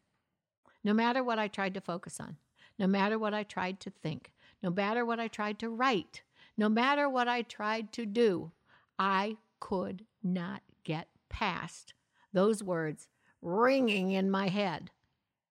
No 0.84 0.94
matter 0.94 1.24
what 1.24 1.40
I 1.40 1.48
tried 1.48 1.74
to 1.74 1.82
focus 1.82 2.20
on, 2.20 2.38
no 2.78 2.88
matter 2.88 3.20
what 3.20 3.34
I 3.34 3.44
tried 3.44 3.80
to 3.82 3.90
think, 3.90 4.32
no 4.64 4.70
matter 4.70 5.06
what 5.06 5.20
I 5.20 5.28
tried 5.28 5.60
to 5.60 5.70
write, 5.70 6.22
no 6.58 6.70
matter 6.70 7.10
what 7.10 7.28
I 7.28 7.42
tried 7.42 7.92
to 7.94 8.06
do, 8.06 8.52
I 8.98 9.38
could 9.60 10.06
not 10.24 10.62
get 10.84 11.08
past 11.30 11.94
those 12.34 12.64
words 12.64 13.08
ringing 13.42 14.12
in 14.12 14.30
my 14.30 14.48
head. 14.50 14.92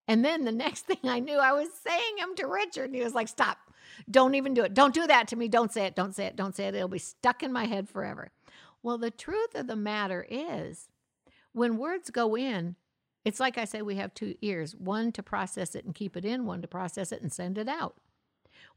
And 0.07 0.25
then 0.25 0.45
the 0.45 0.53
next 0.53 0.83
thing 0.87 0.99
I 1.05 1.21
knew, 1.21 1.39
I 1.39 1.53
was 1.53 1.69
saying 1.87 2.17
them 2.19 2.35
to 2.37 2.47
Richard, 2.47 2.87
and 2.87 2.95
he 2.95 3.03
was 3.03 3.15
like, 3.15 3.29
Stop, 3.29 3.59
don't 4.11 4.35
even 4.35 4.55
do 4.55 4.63
it. 4.65 4.75
Don't 4.75 4.95
do 4.95 5.07
that 5.07 5.29
to 5.29 5.37
me. 5.37 5.49
Don't 5.49 5.73
say 5.73 5.87
it. 5.87 5.97
Don't 5.97 6.15
say 6.15 6.27
it. 6.27 6.37
Don't 6.37 6.55
say 6.55 6.67
it. 6.67 6.75
It'll 6.75 6.89
be 6.89 6.99
stuck 6.99 7.43
in 7.43 7.53
my 7.53 7.65
head 7.65 7.89
forever. 7.89 8.31
Well, 8.83 8.99
the 8.99 9.11
truth 9.11 9.55
of 9.55 9.67
the 9.67 9.77
matter 9.77 10.27
is, 10.29 10.89
when 11.53 11.79
words 11.79 12.11
go 12.11 12.37
in, 12.37 12.77
it's 13.25 13.41
like 13.41 13.59
I 13.59 13.65
say, 13.65 13.83
we 13.83 13.97
have 13.97 14.15
two 14.15 14.37
ears 14.41 14.75
one 14.77 15.13
to 15.13 15.23
process 15.23 15.75
it 15.75 15.85
and 15.85 15.95
keep 15.95 16.17
it 16.17 16.25
in, 16.25 16.47
one 16.47 16.63
to 16.63 16.69
process 16.69 17.13
it 17.13 17.21
and 17.21 17.33
send 17.33 17.59
it 17.59 17.69
out. 17.69 17.97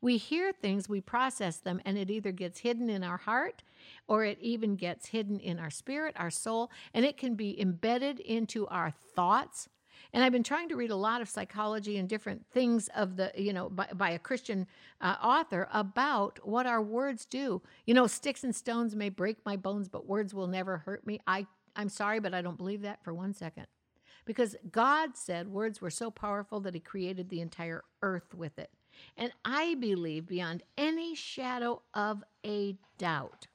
We 0.02 0.18
hear 0.18 0.52
things, 0.52 0.90
we 0.90 1.00
process 1.00 1.58
them, 1.58 1.80
and 1.86 1.98
it 1.98 2.10
either 2.10 2.32
gets 2.32 2.60
hidden 2.60 2.90
in 2.90 3.04
our 3.04 3.18
heart 3.18 3.64
or 4.08 4.24
it 4.26 4.40
even 4.42 4.76
gets 4.76 5.08
hidden 5.08 5.40
in 5.40 5.60
our 5.60 5.70
spirit, 5.70 6.16
our 6.18 6.32
soul, 6.32 6.72
and 6.94 7.06
it 7.06 7.18
can 7.18 7.36
be 7.36 7.60
embedded 7.62 8.20
into 8.20 8.68
our 8.68 8.92
thoughts, 8.92 9.70
and 10.14 10.24
I've 10.24 10.32
been 10.32 10.44
trying 10.44 10.68
to 10.70 10.76
read 10.76 10.92
a 10.92 10.96
lot 10.96 11.22
of 11.22 11.30
psychology 11.30 11.98
and 11.98 12.10
different 12.10 12.46
things 12.52 12.90
of 12.96 13.16
the, 13.16 13.32
you 13.36 13.54
know, 13.54 13.70
by, 13.70 13.88
by 13.94 14.10
a 14.12 14.20
Christian 14.20 14.68
uh, 15.00 15.16
author 15.24 15.70
about 15.72 16.40
what 16.44 16.66
our 16.66 16.82
words 16.82 17.26
do. 17.26 17.62
You 17.86 17.94
know, 17.94 18.08
sticks 18.08 18.44
and 18.44 18.54
stones 18.54 18.96
may 18.96 19.10
break 19.10 19.38
my 19.46 19.56
bones, 19.56 19.88
but 19.88 20.08
words 20.08 20.34
will 20.34 20.48
never 20.48 20.80
hurt 20.80 21.08
me. 21.08 21.20
I, 21.28 21.48
I'm 21.76 21.90
sorry, 21.90 22.20
but 22.20 22.34
I 22.34 22.42
don't 22.42 22.58
believe 22.58 22.82
that 22.82 23.04
for 23.04 23.14
one 23.14 23.34
second. 23.34 23.68
Because 24.26 24.56
God 24.70 25.16
said 25.16 25.48
words 25.48 25.82
were 25.82 25.90
so 25.90 26.12
powerful 26.12 26.60
that 26.62 26.74
He 26.74 26.82
created 26.82 27.30
the 27.30 27.42
entire 27.42 27.84
earth 28.02 28.34
with 28.36 28.60
it. 28.60 28.70
And 29.16 29.32
I 29.46 29.76
believe 29.76 30.28
beyond 30.28 30.64
any 30.78 31.16
shadow 31.16 31.84
of 31.94 32.24
a 32.46 32.76
doubt 32.98 33.48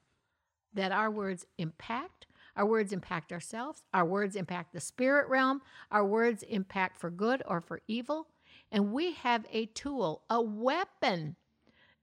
that 0.72 0.90
our 0.90 1.10
words 1.10 1.46
impact 1.58 2.15
our 2.56 2.66
words 2.66 2.92
impact 2.92 3.32
ourselves. 3.32 3.82
Our 3.92 4.04
words 4.04 4.34
impact 4.34 4.72
the 4.72 4.80
spirit 4.80 5.28
realm. 5.28 5.60
Our 5.90 6.04
words 6.04 6.42
impact 6.42 6.98
for 6.98 7.10
good 7.10 7.42
or 7.46 7.60
for 7.60 7.82
evil. 7.86 8.28
And 8.72 8.92
we 8.92 9.12
have 9.12 9.46
a 9.52 9.66
tool, 9.66 10.22
a 10.30 10.40
weapon. 10.40 11.36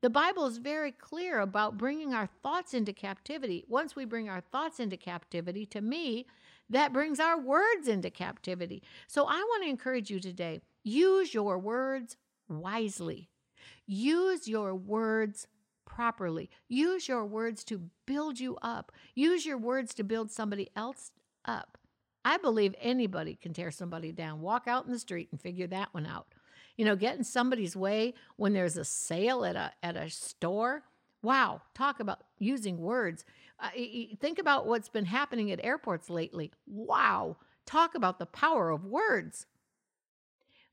The 0.01 0.09
Bible 0.09 0.45
is 0.45 0.57
very 0.57 0.91
clear 0.91 1.39
about 1.39 1.77
bringing 1.77 2.13
our 2.13 2.29
thoughts 2.43 2.73
into 2.73 2.93
captivity. 2.93 3.65
Once 3.67 3.95
we 3.95 4.05
bring 4.05 4.29
our 4.29 4.41
thoughts 4.41 4.79
into 4.79 4.97
captivity, 4.97 5.65
to 5.67 5.81
me, 5.81 6.27
that 6.69 6.93
brings 6.93 7.19
our 7.19 7.39
words 7.39 7.87
into 7.87 8.09
captivity. 8.09 8.83
So 9.07 9.25
I 9.25 9.37
want 9.37 9.63
to 9.63 9.69
encourage 9.69 10.09
you 10.09 10.19
today 10.19 10.61
use 10.83 11.33
your 11.33 11.57
words 11.57 12.17
wisely. 12.49 13.29
Use 13.85 14.47
your 14.47 14.75
words 14.75 15.47
properly. 15.85 16.49
Use 16.67 17.07
your 17.07 17.25
words 17.25 17.63
to 17.65 17.89
build 18.05 18.39
you 18.39 18.57
up. 18.61 18.91
Use 19.15 19.45
your 19.45 19.57
words 19.57 19.93
to 19.95 20.03
build 20.03 20.31
somebody 20.31 20.69
else 20.75 21.11
up. 21.45 21.77
I 22.25 22.37
believe 22.37 22.73
anybody 22.79 23.35
can 23.35 23.53
tear 23.53 23.71
somebody 23.71 24.11
down. 24.11 24.41
Walk 24.41 24.67
out 24.67 24.85
in 24.85 24.91
the 24.91 24.99
street 24.99 25.29
and 25.31 25.41
figure 25.41 25.67
that 25.67 25.93
one 25.93 26.05
out. 26.05 26.27
You 26.77 26.85
know, 26.85 26.95
get 26.95 27.17
in 27.17 27.23
somebody's 27.23 27.75
way 27.75 28.13
when 28.37 28.53
there's 28.53 28.77
a 28.77 28.85
sale 28.85 29.45
at 29.45 29.55
a 29.55 29.71
at 29.83 29.95
a 29.95 30.09
store. 30.09 30.83
Wow, 31.21 31.61
talk 31.73 31.99
about 31.99 32.23
using 32.39 32.77
words. 32.77 33.23
Uh, 33.59 33.69
think 34.19 34.39
about 34.39 34.65
what's 34.65 34.89
been 34.89 35.05
happening 35.05 35.51
at 35.51 35.63
airports 35.63 36.09
lately. 36.09 36.51
Wow, 36.65 37.37
talk 37.65 37.95
about 37.95 38.19
the 38.19 38.25
power 38.25 38.71
of 38.71 38.85
words. 38.85 39.45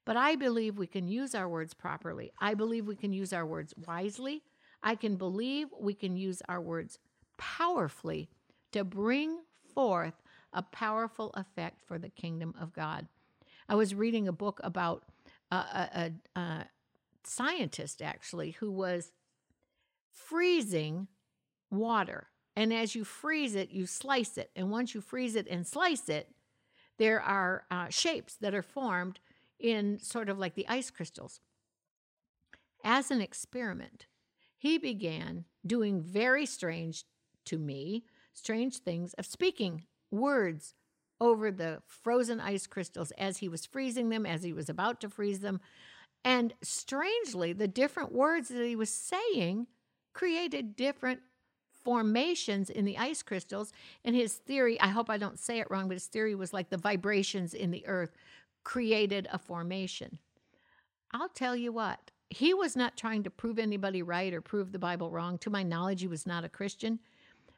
But 0.07 0.17
I 0.17 0.35
believe 0.35 0.79
we 0.79 0.87
can 0.87 1.07
use 1.07 1.35
our 1.35 1.49
words 1.49 1.75
properly. 1.75 2.33
I 2.41 2.55
believe 2.55 2.87
we 2.87 2.97
can 2.97 3.13
use 3.13 3.33
our 3.33 3.47
words 3.47 3.75
wisely. 3.87 4.43
I 4.83 4.95
can 4.95 5.17
believe 5.17 5.69
we 5.79 5.95
can 5.95 6.17
use 6.17 6.43
our 6.49 6.61
words 6.61 6.99
powerfully 7.37 8.29
to 8.73 8.85
bring 8.85 9.41
forth 9.75 10.15
a 10.53 10.63
powerful 10.63 11.31
effect 11.35 11.81
for 11.87 11.99
the 11.99 12.09
kingdom 12.09 12.55
of 12.61 12.73
God. 12.73 13.07
I 13.69 13.75
was 13.75 13.95
reading 13.95 14.27
a 14.27 14.33
book 14.33 14.61
about 14.65 15.05
a, 15.51 15.57
a, 15.57 16.13
a, 16.37 16.65
scientist 17.23 18.01
actually 18.01 18.53
who 18.53 18.71
was 18.71 19.13
freezing 20.11 21.07
water. 21.71 22.29
And 22.57 22.73
as 22.73 22.95
you 22.95 23.05
freeze 23.05 23.55
it, 23.55 23.71
you 23.71 23.87
slice 23.87 24.39
it. 24.39 24.51
And 24.57 24.71
once 24.71 24.95
you 24.95 25.01
freeze 25.01 25.37
it 25.37 25.47
and 25.49 25.67
slice 25.67 26.09
it, 26.09 26.31
there 26.99 27.21
are 27.21 27.65
uh, 27.71 27.89
shapes 27.89 28.35
that 28.37 28.55
are 28.55 28.63
formed 28.63 29.21
in 29.59 29.99
sort 29.99 30.29
of 30.29 30.39
like 30.39 30.55
the 30.55 30.69
ice 30.69 30.91
crystals. 30.91 31.41
As 32.83 33.11
an 33.11 33.21
experiment, 33.21 34.07
he 34.61 34.77
began 34.77 35.47
doing 35.67 36.03
very 36.03 36.45
strange 36.45 37.05
to 37.47 37.57
me, 37.57 38.05
strange 38.35 38.77
things 38.77 39.15
of 39.15 39.25
speaking 39.25 39.87
words 40.11 40.75
over 41.19 41.51
the 41.51 41.81
frozen 41.87 42.41
ice 42.41 42.67
crystals 42.67 43.11
as 43.13 43.39
he 43.39 43.49
was 43.49 43.65
freezing 43.65 44.11
them, 44.11 44.27
as 44.27 44.43
he 44.43 44.53
was 44.53 44.69
about 44.69 45.01
to 45.01 45.09
freeze 45.09 45.41
them. 45.41 45.63
And 46.27 46.53
strangely, 46.61 47.55
the 47.55 47.69
different 47.69 48.13
words 48.13 48.49
that 48.49 48.63
he 48.63 48.77
was 48.77 48.93
saying 48.93 49.67
created 50.13 50.77
different 50.77 51.21
formations 51.73 52.69
in 52.69 52.85
the 52.85 52.99
ice 52.99 53.23
crystals. 53.23 53.73
And 54.05 54.15
his 54.15 54.35
theory, 54.35 54.79
I 54.79 54.89
hope 54.89 55.09
I 55.09 55.17
don't 55.17 55.39
say 55.39 55.61
it 55.61 55.71
wrong, 55.71 55.89
but 55.89 55.95
his 55.95 56.07
theory 56.07 56.35
was 56.35 56.53
like 56.53 56.69
the 56.69 56.77
vibrations 56.77 57.55
in 57.55 57.71
the 57.71 57.87
earth 57.87 58.13
created 58.63 59.27
a 59.33 59.39
formation. 59.39 60.19
I'll 61.13 61.31
tell 61.31 61.57
you 61.57 61.73
what, 61.73 62.11
he 62.31 62.55
was 62.55 62.77
not 62.77 62.97
trying 62.97 63.25
to 63.25 63.31
prove 63.31 63.59
anybody 63.59 64.03
right 64.03 64.33
or 64.33 64.41
prove 64.41 64.71
the 64.71 64.79
Bible 64.79 65.11
wrong. 65.11 65.37
To 65.39 65.51
my 65.51 65.65
knowledge, 65.65 66.01
he 66.01 66.07
was 66.07 66.27
not 66.27 66.45
a 66.45 66.49
Christian, 66.49 67.01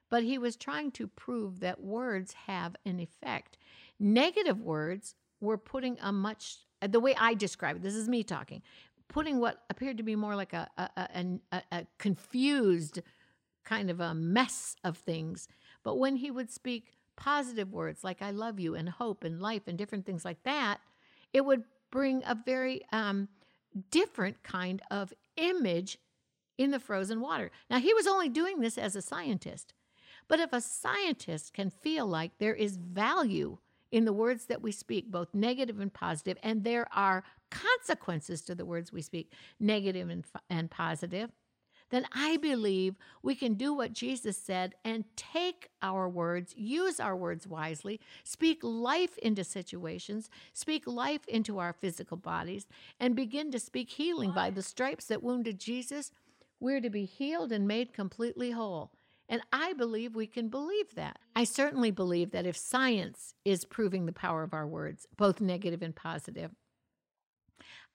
but 0.09 0.23
he 0.23 0.39
was 0.39 0.57
trying 0.57 0.91
to 0.93 1.07
prove 1.07 1.61
that 1.61 1.83
words 1.83 2.33
have 2.47 2.75
an 2.87 2.99
effect. 2.99 3.59
Negative 4.01 4.61
words 4.61 5.15
were 5.41 5.59
putting 5.59 5.99
a 6.01 6.11
much, 6.11 6.57
the 6.81 7.01
way 7.01 7.15
I 7.19 7.35
describe 7.35 7.77
it, 7.77 7.83
this 7.83 7.95
is 7.95 8.09
me 8.09 8.23
talking, 8.23 8.63
putting 9.09 9.41
what 9.41 9.63
appeared 9.69 9.99
to 9.99 10.03
be 10.03 10.17
more 10.17 10.35
like 10.35 10.55
a, 10.55 10.69
a, 10.79 10.91
a, 11.53 11.63
a 11.71 11.87
confused 11.99 13.01
kind 13.65 13.91
of 13.91 14.01
a 14.01 14.15
mess 14.15 14.75
of 14.85 14.97
things. 14.97 15.49
But 15.83 15.99
when 15.99 16.17
he 16.17 16.31
would 16.31 16.51
speak 16.51 16.95
positive 17.17 17.73
words 17.73 18.03
like 18.03 18.23
I 18.23 18.31
love 18.31 18.59
you 18.59 18.75
and 18.75 18.89
hope 18.89 19.23
and 19.23 19.41
life 19.41 19.63
and 19.67 19.77
different 19.77 20.07
things 20.07 20.25
like 20.25 20.43
that, 20.45 20.81
it 21.33 21.45
would 21.45 21.65
bring 21.91 22.23
a 22.27 22.35
very 22.35 22.83
um, 22.91 23.29
different 23.91 24.43
kind 24.43 24.83
of 24.91 25.13
image 25.37 25.99
in 26.59 26.71
the 26.71 26.81
frozen 26.81 27.21
water. 27.21 27.51
Now, 27.71 27.79
he 27.79 27.95
was 27.95 28.07
only 28.07 28.29
doing 28.29 28.61
this 28.61 28.79
as 28.79 28.95
a 28.97 29.03
scientist. 29.03 29.75
But 30.29 30.41
if 30.41 30.53
a 30.53 30.61
scientist 30.61 31.53
can 31.53 31.71
feel 31.71 32.07
like 32.07 32.39
there 32.39 32.55
is 32.55 32.77
value 32.77 33.59
in 33.91 34.05
the 34.05 34.13
words 34.13 34.47
that 34.47 34.63
we 34.63 34.73
speak, 34.73 35.11
both 35.11 35.35
negative 35.35 35.81
and 35.81 35.93
positive, 35.93 36.39
and 36.43 36.65
there 36.65 36.87
are 36.95 37.25
consequences 37.51 38.41
to 38.43 38.55
the 38.55 38.65
words 38.65 38.93
we 38.93 39.03
speak, 39.03 39.33
negative 39.61 40.09
and, 40.09 40.25
and 40.49 40.71
positive, 40.71 41.31
then 41.93 42.07
I 42.11 42.39
believe 42.39 42.97
we 43.23 43.35
can 43.35 43.53
do 43.53 43.75
what 43.75 43.93
Jesus 43.93 44.39
said 44.39 44.75
and 44.83 45.05
take 45.15 45.69
our 45.83 46.09
words, 46.09 46.55
use 46.57 46.99
our 46.99 47.15
words 47.15 47.47
wisely, 47.47 48.01
speak 48.25 48.61
life 48.63 49.19
into 49.19 49.45
situations, 49.45 50.31
speak 50.55 50.87
life 50.87 51.29
into 51.29 51.59
our 51.59 51.75
physical 51.75 52.17
bodies, 52.17 52.67
and 52.99 53.15
begin 53.15 53.51
to 53.53 53.59
speak 53.59 53.91
healing 53.91 54.33
by 54.33 54.49
the 54.49 54.63
stripes 54.63 55.05
that 55.05 55.23
wounded 55.23 55.61
Jesus. 55.61 56.11
We're 56.59 56.81
to 56.81 56.89
be 56.89 57.05
healed 57.05 57.53
and 57.53 57.69
made 57.69 57.93
completely 57.93 58.53
whole. 58.53 58.93
And 59.29 59.43
I 59.53 59.75
believe 59.75 60.17
we 60.17 60.27
can 60.27 60.49
believe 60.49 60.95
that. 60.95 61.19
I 61.37 61.45
certainly 61.45 61.91
believe 61.91 62.31
that 62.31 62.47
if 62.47 62.57
science 62.57 63.35
is 63.45 63.67
proving 63.67 64.07
the 64.07 64.13
power 64.13 64.43
of 64.43 64.55
our 64.55 64.67
words, 64.67 65.07
both 65.19 65.43
negative 65.43 65.83
and 65.83 65.95
positive, 65.95 66.53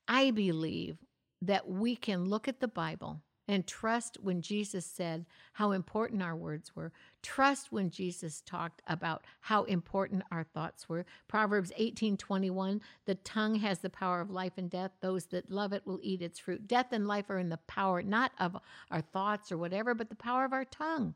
I 0.07 0.29
believe 0.29 0.99
that 1.41 1.67
we 1.67 1.95
can 1.95 2.25
look 2.25 2.47
at 2.47 2.59
the 2.59 2.67
Bible 2.67 3.21
and 3.47 3.65
trust 3.65 4.17
when 4.21 4.41
Jesus 4.41 4.85
said 4.85 5.25
how 5.53 5.71
important 5.71 6.21
our 6.21 6.35
words 6.35 6.75
were. 6.75 6.91
Trust 7.23 7.71
when 7.71 7.89
Jesus 7.89 8.41
talked 8.41 8.81
about 8.87 9.23
how 9.41 9.63
important 9.63 10.23
our 10.31 10.43
thoughts 10.43 10.89
were. 10.89 11.05
Proverbs 11.27 11.71
18:21, 11.77 12.81
the 13.05 13.15
tongue 13.15 13.55
has 13.55 13.79
the 13.79 13.89
power 13.89 14.21
of 14.21 14.29
life 14.29 14.53
and 14.57 14.69
death. 14.69 14.91
Those 14.99 15.25
that 15.27 15.51
love 15.51 15.73
it 15.73 15.85
will 15.85 15.99
eat 16.01 16.21
its 16.21 16.39
fruit. 16.39 16.67
Death 16.67 16.91
and 16.91 17.07
life 17.07 17.29
are 17.29 17.39
in 17.39 17.49
the 17.49 17.59
power 17.67 18.01
not 18.01 18.31
of 18.39 18.57
our 18.91 19.01
thoughts 19.01 19.51
or 19.51 19.57
whatever, 19.57 19.93
but 19.93 20.09
the 20.09 20.15
power 20.15 20.45
of 20.45 20.53
our 20.53 20.65
tongue. 20.65 21.15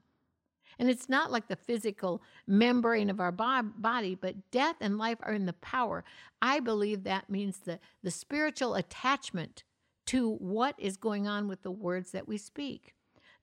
And 0.79 0.89
it's 0.89 1.09
not 1.09 1.31
like 1.31 1.47
the 1.47 1.55
physical 1.55 2.21
membrane 2.47 3.09
of 3.09 3.19
our 3.19 3.31
body, 3.31 4.15
but 4.15 4.51
death 4.51 4.77
and 4.79 4.97
life 4.97 5.17
are 5.21 5.33
in 5.33 5.45
the 5.45 5.53
power. 5.53 6.03
I 6.41 6.59
believe 6.59 7.03
that 7.03 7.29
means 7.29 7.59
the, 7.59 7.79
the 8.03 8.11
spiritual 8.11 8.75
attachment 8.75 9.63
to 10.11 10.35
what 10.39 10.75
is 10.77 10.97
going 10.97 11.25
on 11.25 11.47
with 11.47 11.61
the 11.61 11.71
words 11.71 12.11
that 12.11 12.27
we 12.27 12.37
speak. 12.37 12.93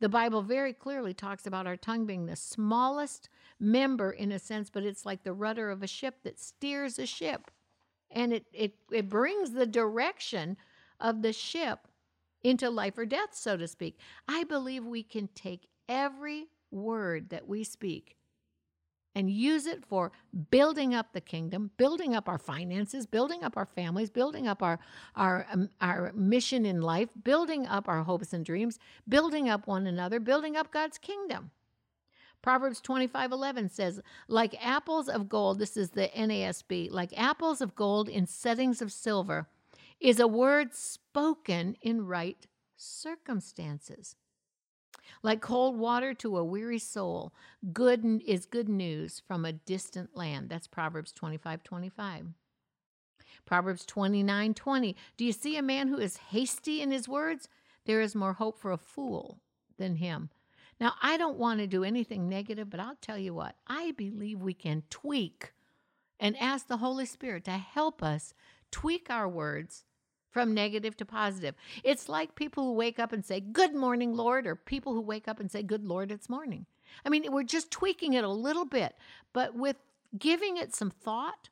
The 0.01 0.09
Bible 0.11 0.43
very 0.43 0.75
clearly 0.75 1.15
talks 1.15 1.47
about 1.47 1.67
our 1.67 1.79
tongue 1.79 2.05
being 2.05 2.27
the 2.27 2.37
smallest 2.37 3.31
member 3.59 4.11
in 4.11 4.31
a 4.31 4.39
sense, 4.39 4.69
but 4.69 4.85
it's 4.85 5.07
like 5.07 5.23
the 5.23 5.33
rudder 5.33 5.71
of 5.71 5.83
a 5.83 5.87
ship 5.87 6.17
that 6.25 6.39
steers 6.39 6.99
a 6.99 7.07
ship. 7.07 7.51
And 8.11 8.35
it, 8.35 8.45
it, 8.53 8.75
it 8.93 9.09
brings 9.09 9.53
the 9.53 9.65
direction 9.65 10.59
of 11.01 11.23
the 11.23 11.33
ship 11.33 11.89
into 12.43 12.69
life 12.69 12.99
or 12.99 13.07
death, 13.07 13.31
so 13.33 13.57
to 13.57 13.67
speak. 13.67 13.99
I 14.29 14.45
believe 14.45 14.85
we 14.85 15.03
can 15.03 15.31
take 15.35 15.69
every 15.89 16.49
word 16.71 17.31
that 17.31 17.49
we 17.49 17.65
speak 17.65 18.18
and 19.19 19.29
use 19.29 19.67
it 19.67 19.85
for 19.85 20.13
building 20.53 20.95
up 20.95 21.13
the 21.13 21.21
kingdom, 21.21 21.73
building 21.77 22.15
up 22.15 22.29
our 22.29 22.39
finances, 22.39 23.05
building 23.05 23.43
up 23.43 23.57
our 23.57 23.67
families, 23.67 24.11
building 24.11 24.47
up 24.47 24.63
our 24.63 24.79
our 25.17 25.45
um, 25.53 25.69
our 25.81 26.13
mission 26.15 26.65
in 26.65 26.81
life, 26.81 27.09
building 27.25 27.67
up 27.67 27.89
our 27.89 28.05
hopes 28.05 28.33
and 28.33 28.45
dreams, 28.45 28.79
building 29.09 29.49
up 29.49 29.67
one 29.67 29.89
another, 29.89 30.21
building 30.21 30.57
up 30.57 30.71
God's 30.71 30.99
kingdom. 30.99 31.51
Proverbs 32.43 32.81
25:11 32.81 33.69
says, 33.69 34.01
"Like 34.29 34.55
apples 34.65 35.09
of 35.09 35.29
gold, 35.29 35.59
this 35.59 35.77
is 35.77 35.91
the 35.91 36.09
NASB, 36.15 36.89
like 36.89 37.13
apples 37.19 37.61
of 37.61 37.75
gold 37.75 38.09
in 38.09 38.25
settings 38.25 38.81
of 38.81 38.93
silver, 38.93 39.49
is 39.99 40.21
a 40.21 40.29
word 40.29 40.77
spoken 40.77 41.77
in 41.83 42.07
right 42.07 42.47
circumstances." 42.77 44.15
Like 45.23 45.41
cold 45.41 45.77
water 45.77 46.15
to 46.15 46.37
a 46.37 46.45
weary 46.45 46.79
soul, 46.79 47.33
good 47.73 48.23
is 48.25 48.47
good 48.47 48.69
news 48.69 49.23
from 49.27 49.45
a 49.45 49.53
distant 49.53 50.17
land. 50.17 50.49
That's 50.49 50.67
Proverbs 50.67 51.13
25 51.13 51.63
25. 51.65 52.27
Proverbs 53.45 53.85
29 53.87 54.55
20. 54.55 54.97
Do 55.17 55.25
you 55.25 55.33
see 55.33 55.57
a 55.57 55.63
man 55.63 55.89
who 55.89 55.99
is 55.99 56.19
hasty 56.19 56.81
in 56.81 56.91
his 56.91 57.09
words? 57.09 57.49
There 57.85 58.01
is 58.01 58.15
more 58.15 58.35
hope 58.35 58.59
for 58.59 58.71
a 58.71 58.77
fool 58.77 59.41
than 59.79 59.97
him. 59.97 60.31
Now, 60.81 60.95
I 61.03 61.17
don't 61.17 61.39
want 61.39 61.59
to 61.61 61.67
do 61.67 61.83
anything 61.83 62.29
negative, 62.29 62.71
but 62.71 62.79
I'll 62.79 62.99
tell 63.01 63.19
you 63.19 63.35
what, 63.35 63.57
I 63.67 63.93
believe 63.93 64.41
we 64.41 64.55
can 64.55 64.85
tweak 64.91 65.53
and 66.21 66.37
ask 66.37 66.69
the 66.69 66.77
Holy 66.77 67.07
Spirit 67.07 67.45
to 67.45 67.53
help 67.53 68.03
us 68.03 68.35
tweak 68.71 69.09
our 69.11 69.29
words 69.29 69.85
from 70.31 70.55
negative 70.55 70.97
to 70.99 71.05
positive. 71.05 71.55
It's 71.83 72.09
like 72.09 72.35
people 72.35 72.65
who 72.65 72.73
wake 72.73 72.99
up 72.99 73.13
and 73.13 73.25
say, 73.25 73.41
Good 73.41 73.75
morning, 73.75 74.15
Lord, 74.15 74.47
or 74.47 74.55
people 74.55 74.95
who 74.95 75.01
wake 75.01 75.29
up 75.29 75.41
and 75.41 75.51
say, 75.51 75.63
Good 75.63 75.85
Lord, 75.85 76.13
it's 76.13 76.29
morning. 76.29 76.67
I 77.05 77.09
mean, 77.09 77.31
we're 77.31 77.43
just 77.43 77.71
tweaking 77.71 78.15
it 78.15 78.25
a 78.25 78.29
little 78.29 78.65
bit, 78.65 78.97
but 79.33 79.55
with 79.55 79.77
giving 80.17 80.57
it 80.57 80.75
some 80.75 80.91
thought 80.91 81.51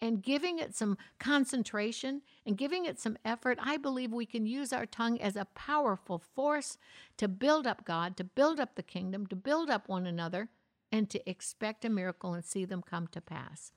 and 0.00 0.22
giving 0.22 0.58
it 0.58 0.74
some 0.74 0.96
concentration 1.18 2.22
and 2.46 2.56
giving 2.56 2.86
it 2.86 2.98
some 2.98 3.18
effort, 3.24 3.58
I 3.60 3.76
believe 3.76 4.12
we 4.12 4.26
can 4.26 4.46
use 4.46 4.72
our 4.72 4.86
tongue 4.86 5.20
as 5.20 5.36
a 5.36 5.46
powerful 5.54 6.18
force 6.18 6.78
to 7.18 7.28
build 7.28 7.66
up 7.66 7.84
God, 7.84 8.16
to 8.16 8.24
build 8.24 8.60
up 8.60 8.76
the 8.76 8.82
kingdom, 8.82 9.26
to 9.26 9.36
build 9.36 9.68
up 9.70 9.88
one 9.88 10.06
another, 10.06 10.48
and 10.92 11.10
to 11.10 11.28
expect 11.28 11.84
a 11.84 11.90
miracle 11.90 12.34
and 12.34 12.44
see 12.44 12.64
them 12.64 12.82
come 12.82 13.06
to 13.08 13.20
pass. 13.20 13.72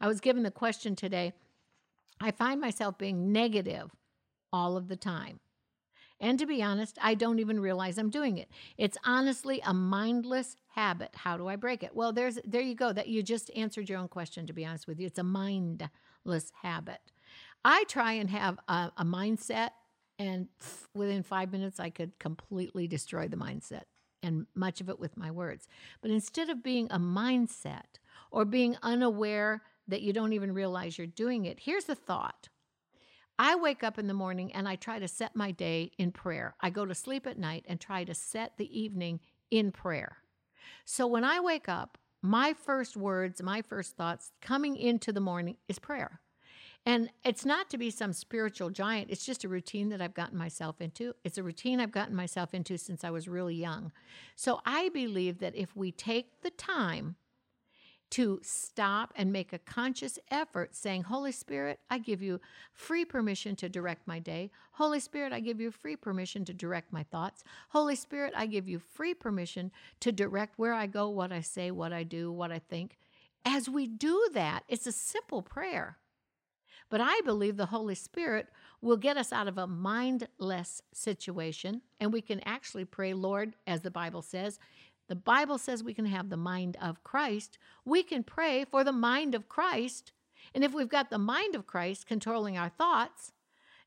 I 0.00 0.08
was 0.08 0.20
given 0.20 0.42
the 0.42 0.50
question 0.50 0.96
today 0.96 1.32
I 2.24 2.30
find 2.30 2.58
myself 2.58 2.96
being 2.96 3.32
negative 3.32 3.90
all 4.50 4.78
of 4.78 4.88
the 4.88 4.96
time. 4.96 5.40
And 6.18 6.38
to 6.38 6.46
be 6.46 6.62
honest, 6.62 6.96
I 7.02 7.12
don't 7.12 7.38
even 7.38 7.60
realize 7.60 7.98
I'm 7.98 8.08
doing 8.08 8.38
it. 8.38 8.48
It's 8.78 8.96
honestly 9.04 9.60
a 9.62 9.74
mindless 9.74 10.56
habit. 10.68 11.10
How 11.16 11.36
do 11.36 11.48
I 11.48 11.56
break 11.56 11.82
it? 11.82 11.94
Well, 11.94 12.14
there's 12.14 12.38
there 12.42 12.62
you 12.62 12.74
go. 12.74 12.94
That 12.94 13.08
you 13.08 13.22
just 13.22 13.50
answered 13.54 13.90
your 13.90 13.98
own 13.98 14.08
question 14.08 14.46
to 14.46 14.54
be 14.54 14.64
honest 14.64 14.86
with 14.86 14.98
you. 14.98 15.06
It's 15.06 15.18
a 15.18 15.22
mindless 15.22 16.50
habit. 16.62 17.12
I 17.62 17.84
try 17.88 18.12
and 18.12 18.30
have 18.30 18.58
a, 18.68 18.90
a 18.96 19.04
mindset 19.04 19.70
and 20.18 20.48
within 20.94 21.24
5 21.24 21.52
minutes 21.52 21.78
I 21.78 21.90
could 21.90 22.18
completely 22.18 22.88
destroy 22.88 23.28
the 23.28 23.36
mindset 23.36 23.84
and 24.22 24.46
much 24.54 24.80
of 24.80 24.88
it 24.88 24.98
with 24.98 25.18
my 25.18 25.30
words. 25.30 25.68
But 26.00 26.10
instead 26.10 26.48
of 26.48 26.62
being 26.62 26.86
a 26.90 26.98
mindset 26.98 27.98
or 28.30 28.46
being 28.46 28.78
unaware 28.82 29.60
that 29.88 30.02
you 30.02 30.12
don't 30.12 30.32
even 30.32 30.52
realize 30.52 30.98
you're 30.98 31.06
doing 31.06 31.44
it. 31.44 31.60
Here's 31.60 31.84
the 31.84 31.94
thought 31.94 32.48
I 33.38 33.56
wake 33.56 33.82
up 33.82 33.98
in 33.98 34.06
the 34.06 34.14
morning 34.14 34.52
and 34.52 34.68
I 34.68 34.76
try 34.76 34.98
to 34.98 35.08
set 35.08 35.34
my 35.34 35.50
day 35.50 35.90
in 35.98 36.12
prayer. 36.12 36.54
I 36.60 36.70
go 36.70 36.86
to 36.86 36.94
sleep 36.94 37.26
at 37.26 37.38
night 37.38 37.64
and 37.68 37.80
try 37.80 38.04
to 38.04 38.14
set 38.14 38.56
the 38.56 38.80
evening 38.80 39.20
in 39.50 39.72
prayer. 39.72 40.18
So 40.84 41.06
when 41.06 41.24
I 41.24 41.40
wake 41.40 41.68
up, 41.68 41.98
my 42.22 42.54
first 42.54 42.96
words, 42.96 43.42
my 43.42 43.60
first 43.60 43.96
thoughts 43.96 44.32
coming 44.40 44.76
into 44.76 45.12
the 45.12 45.20
morning 45.20 45.56
is 45.68 45.78
prayer. 45.78 46.20
And 46.86 47.10
it's 47.24 47.44
not 47.44 47.70
to 47.70 47.78
be 47.78 47.90
some 47.90 48.12
spiritual 48.12 48.70
giant. 48.70 49.10
It's 49.10 49.24
just 49.24 49.44
a 49.44 49.48
routine 49.48 49.88
that 49.88 50.02
I've 50.02 50.14
gotten 50.14 50.36
myself 50.36 50.80
into. 50.80 51.14
It's 51.24 51.38
a 51.38 51.42
routine 51.42 51.80
I've 51.80 51.92
gotten 51.92 52.14
myself 52.14 52.52
into 52.52 52.76
since 52.76 53.04
I 53.04 53.10
was 53.10 53.26
really 53.26 53.54
young. 53.54 53.90
So 54.36 54.60
I 54.66 54.90
believe 54.90 55.38
that 55.38 55.56
if 55.56 55.74
we 55.74 55.92
take 55.92 56.42
the 56.42 56.50
time 56.50 57.16
to 58.14 58.40
stop 58.42 59.12
and 59.16 59.32
make 59.32 59.52
a 59.52 59.58
conscious 59.58 60.18
effort 60.30 60.74
saying, 60.76 61.02
Holy 61.02 61.32
Spirit, 61.32 61.80
I 61.90 61.98
give 61.98 62.22
you 62.22 62.40
free 62.72 63.04
permission 63.04 63.56
to 63.56 63.68
direct 63.68 64.06
my 64.06 64.20
day. 64.20 64.52
Holy 64.72 65.00
Spirit, 65.00 65.32
I 65.32 65.40
give 65.40 65.60
you 65.60 65.72
free 65.72 65.96
permission 65.96 66.44
to 66.44 66.54
direct 66.54 66.92
my 66.92 67.02
thoughts. 67.04 67.44
Holy 67.70 67.96
Spirit, 67.96 68.34
I 68.36 68.46
give 68.46 68.68
you 68.68 68.78
free 68.78 69.14
permission 69.14 69.72
to 70.00 70.12
direct 70.12 70.58
where 70.60 70.74
I 70.74 70.86
go, 70.86 71.08
what 71.08 71.32
I 71.32 71.40
say, 71.40 71.72
what 71.72 71.92
I 71.92 72.04
do, 72.04 72.32
what 72.32 72.52
I 72.52 72.60
think. 72.60 72.98
as 73.44 73.68
we 73.68 73.86
do 73.86 74.28
that, 74.34 74.64
it's 74.68 74.86
a 74.86 74.92
simple 74.92 75.42
prayer. 75.42 75.98
But 76.90 77.00
I 77.00 77.20
believe 77.24 77.56
the 77.56 77.66
Holy 77.66 77.94
Spirit 77.94 78.48
will 78.80 78.96
get 78.96 79.16
us 79.16 79.32
out 79.32 79.48
of 79.48 79.58
a 79.58 79.66
mindless 79.66 80.82
situation 80.92 81.82
and 82.00 82.12
we 82.12 82.20
can 82.20 82.40
actually 82.40 82.84
pray, 82.84 83.14
Lord, 83.14 83.56
as 83.66 83.80
the 83.80 83.90
Bible 83.90 84.22
says. 84.22 84.58
The 85.08 85.16
Bible 85.16 85.58
says 85.58 85.82
we 85.82 85.94
can 85.94 86.06
have 86.06 86.30
the 86.30 86.36
mind 86.36 86.76
of 86.80 87.04
Christ. 87.04 87.58
We 87.84 88.02
can 88.02 88.22
pray 88.22 88.64
for 88.64 88.84
the 88.84 88.92
mind 88.92 89.34
of 89.34 89.48
Christ. 89.48 90.12
And 90.54 90.64
if 90.64 90.72
we've 90.72 90.88
got 90.88 91.10
the 91.10 91.18
mind 91.18 91.54
of 91.54 91.66
Christ 91.66 92.06
controlling 92.06 92.56
our 92.56 92.70
thoughts 92.70 93.32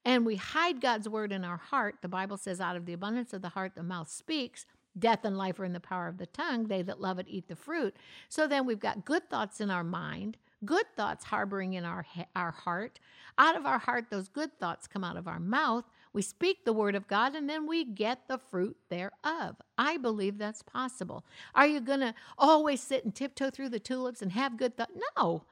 and 0.06 0.26
we 0.26 0.36
hide 0.36 0.82
God's 0.82 1.10
word 1.10 1.32
in 1.32 1.44
our 1.44 1.58
heart, 1.58 1.96
the 2.02 2.08
Bible 2.08 2.38
says, 2.38 2.62
out 2.62 2.76
of 2.76 2.86
the 2.86 2.94
abundance 2.94 3.34
of 3.34 3.42
the 3.42 3.50
heart, 3.50 3.74
the 3.76 3.84
mouth 3.84 4.10
speaks. 4.10 4.66
Death 4.98 5.26
and 5.26 5.38
life 5.38 5.60
are 5.60 5.66
in 5.66 5.74
the 5.74 5.80
power 5.80 6.08
of 6.08 6.18
the 6.18 6.26
tongue. 6.26 6.68
They 6.68 6.82
that 6.82 7.00
love 7.00 7.20
it 7.20 7.28
eat 7.30 7.48
the 7.48 7.56
fruit. 7.56 7.96
So 8.30 8.48
then 8.48 8.66
we've 8.66 8.80
got 8.80 9.06
good 9.06 9.30
thoughts 9.30 9.62
in 9.62 9.70
our 9.70 9.84
mind 9.84 10.38
good 10.66 10.86
thoughts 10.96 11.26
harboring 11.26 11.74
in 11.74 11.86
our, 11.86 12.06
our 12.36 12.52
heart. 12.52 13.00
Out 13.38 13.56
of 13.56 13.66
our 13.66 13.78
heart, 13.78 14.06
those 14.10 14.28
good 14.28 14.58
thoughts 14.60 14.88
come 14.88 15.04
out 15.04 15.18
of 15.18 15.28
our 15.28 15.40
mouth. 15.40 15.86
We 16.18 16.24
speak 16.24 16.66
the 16.66 16.74
word 16.74 16.96
of 16.96 17.08
God 17.08 17.36
and 17.36 17.48
then 17.48 17.68
we 17.68 17.86
get 17.86 18.28
the 18.28 18.40
fruit 18.40 18.76
thereof. 18.90 19.58
I 19.78 19.98
believe 19.98 20.40
that's 20.40 20.64
possible. 20.64 21.24
Are 21.54 21.68
you 21.68 21.80
going 21.80 22.00
to 22.00 22.16
always 22.40 22.82
sit 22.82 23.06
and 23.06 23.14
tiptoe 23.14 23.52
through 23.52 23.70
the 23.70 23.80
tulips 23.80 24.24
and 24.24 24.32
have 24.32 24.58
good 24.58 24.76
thoughts? 24.76 24.94
No. 25.16 25.44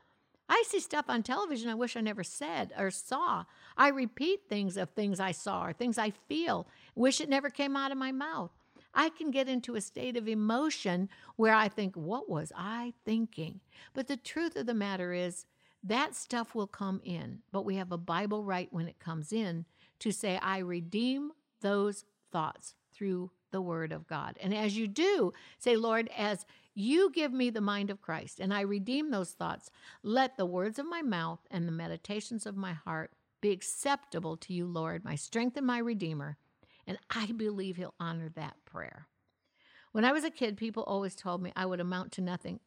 I 0.49 0.63
see 0.65 0.79
stuff 0.79 1.05
on 1.07 1.21
television 1.21 1.69
I 1.69 1.75
wish 1.75 1.95
I 1.95 2.01
never 2.01 2.23
said 2.23 2.73
or 2.79 2.89
saw. 2.89 3.43
I 3.77 3.89
repeat 3.89 4.49
things 4.49 4.75
of 4.75 4.89
things 4.89 5.19
I 5.19 5.33
saw 5.33 5.67
or 5.67 5.71
things 5.71 5.99
I 5.99 6.09
feel, 6.27 6.65
wish 6.95 7.21
it 7.21 7.29
never 7.29 7.51
came 7.51 7.75
out 7.75 7.91
of 7.91 7.99
my 7.99 8.11
mouth. 8.11 8.49
I 8.91 9.09
can 9.09 9.29
get 9.29 9.47
into 9.47 9.75
a 9.75 9.81
state 9.81 10.17
of 10.17 10.27
emotion 10.27 11.09
where 11.35 11.53
I 11.53 11.67
think, 11.67 11.95
what 11.95 12.27
was 12.27 12.51
I 12.57 12.95
thinking? 13.05 13.59
But 13.93 14.07
the 14.07 14.17
truth 14.17 14.55
of 14.55 14.65
the 14.65 14.73
matter 14.73 15.13
is, 15.13 15.45
that 15.83 16.15
stuff 16.15 16.55
will 16.55 16.65
come 16.65 16.99
in, 17.03 17.43
but 17.51 17.63
we 17.63 17.75
have 17.75 17.91
a 17.91 17.97
Bible 17.99 18.43
right 18.43 18.67
when 18.71 18.87
it 18.87 18.97
comes 18.97 19.31
in 19.31 19.65
to 19.99 20.11
say, 20.11 20.37
I 20.41 20.59
redeem 20.59 21.31
those 21.61 22.05
thoughts 22.31 22.75
through 22.93 23.31
the 23.51 23.61
Word 23.61 23.91
of 23.91 24.07
God. 24.07 24.37
And 24.41 24.53
as 24.53 24.77
you 24.77 24.87
do, 24.87 25.31
say, 25.57 25.75
Lord, 25.75 26.09
as 26.17 26.45
you 26.73 27.09
give 27.11 27.31
me 27.31 27.49
the 27.49 27.61
mind 27.61 27.89
of 27.89 28.01
Christ 28.01 28.39
and 28.39 28.53
I 28.53 28.61
redeem 28.61 29.11
those 29.11 29.31
thoughts, 29.31 29.69
let 30.03 30.37
the 30.37 30.45
words 30.45 30.77
of 30.77 30.85
my 30.85 31.01
mouth 31.01 31.39
and 31.49 31.67
the 31.67 31.71
meditations 31.71 32.45
of 32.45 32.57
my 32.57 32.73
heart 32.73 33.11
be 33.41 33.51
acceptable 33.51 34.35
to 34.37 34.53
you, 34.53 34.65
Lord, 34.65 35.05
my 35.05 35.15
strength 35.15 35.55
and 35.55 35.65
my 35.65 35.77
Redeemer. 35.77 36.37
And 36.87 36.97
I 37.09 37.27
believe 37.31 37.77
he'll 37.77 37.93
honor 37.99 38.29
that 38.35 38.55
prayer. 38.65 39.07
When 39.91 40.03
I 40.03 40.11
was 40.11 40.23
a 40.23 40.29
kid, 40.29 40.57
people 40.57 40.83
always 40.83 41.15
told 41.15 41.41
me 41.41 41.53
I 41.55 41.65
would 41.65 41.79
amount 41.79 42.11
to 42.13 42.21
nothing. 42.21 42.59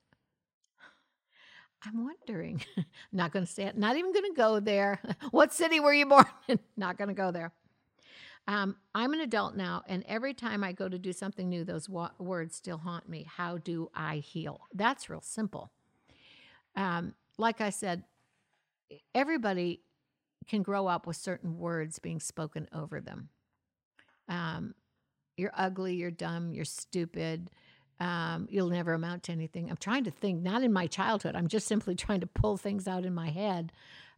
I'm 1.85 2.05
wondering, 2.05 2.63
not 3.13 3.33
going 3.33 3.47
to 3.47 3.53
say 3.53 3.65
it, 3.65 3.77
not 3.77 3.97
even 3.97 4.13
going 4.13 4.31
to 4.33 4.37
go 4.37 4.61
there. 4.61 5.01
what 5.31 5.53
city 5.53 5.81
were 5.81 5.95
you 5.95 6.07
born 6.07 6.27
in? 6.49 6.59
not 6.77 6.99
going 6.99 7.09
to 7.09 7.15
go 7.15 7.31
there. 7.31 7.53
Um, 8.49 8.77
I'm 8.95 9.13
an 9.13 9.21
adult 9.21 9.57
now, 9.57 9.83
and 9.89 10.05
every 10.09 10.35
time 10.35 10.65
I 10.65 10.73
go 10.73 10.89
to 10.89 10.99
do 10.99 11.13
something 11.13 11.49
new, 11.49 11.65
those 11.65 11.89
wa- 11.89 12.11
words 12.19 12.57
still 12.57 12.79
haunt 12.79 13.09
me. 13.09 13.27
How 13.29 13.59
do 13.59 13.91
I 13.95 14.17
heal? 14.19 14.61
That's 14.75 15.11
real 15.11 15.21
simple. 15.21 15.71
Um, 16.77 17.15
like 17.37 17.61
I 17.61 17.71
said, 17.71 18.05
everybody 19.15 19.83
can 20.49 20.63
grow 20.63 20.87
up 20.87 21.07
with 21.07 21.17
certain 21.17 21.59
words 21.59 21.99
being 21.99 22.21
spoken 22.21 22.69
over 22.73 23.01
them 23.01 23.29
um, 24.29 24.75
you're 25.37 25.53
ugly, 25.57 25.95
you're 25.95 26.11
dumb, 26.11 26.53
you're 26.53 26.65
stupid, 26.65 27.51
um, 28.01 28.47
you'll 28.51 28.69
never 28.69 28.95
amount 28.95 29.25
to 29.25 29.33
anything. 29.33 29.71
I'm 29.71 29.77
trying 29.77 30.05
to 30.05 30.11
think, 30.11 30.43
not 30.43 30.63
in 30.63 30.73
my 30.73 30.87
childhood, 30.87 31.35
I'm 31.35 31.49
just 31.49 31.67
simply 31.67 31.95
trying 31.97 32.21
to 32.21 32.27
pull 32.27 32.57
things 32.57 32.87
out 32.89 33.05
in 33.05 33.15
my 33.15 33.31
head. 33.31 33.73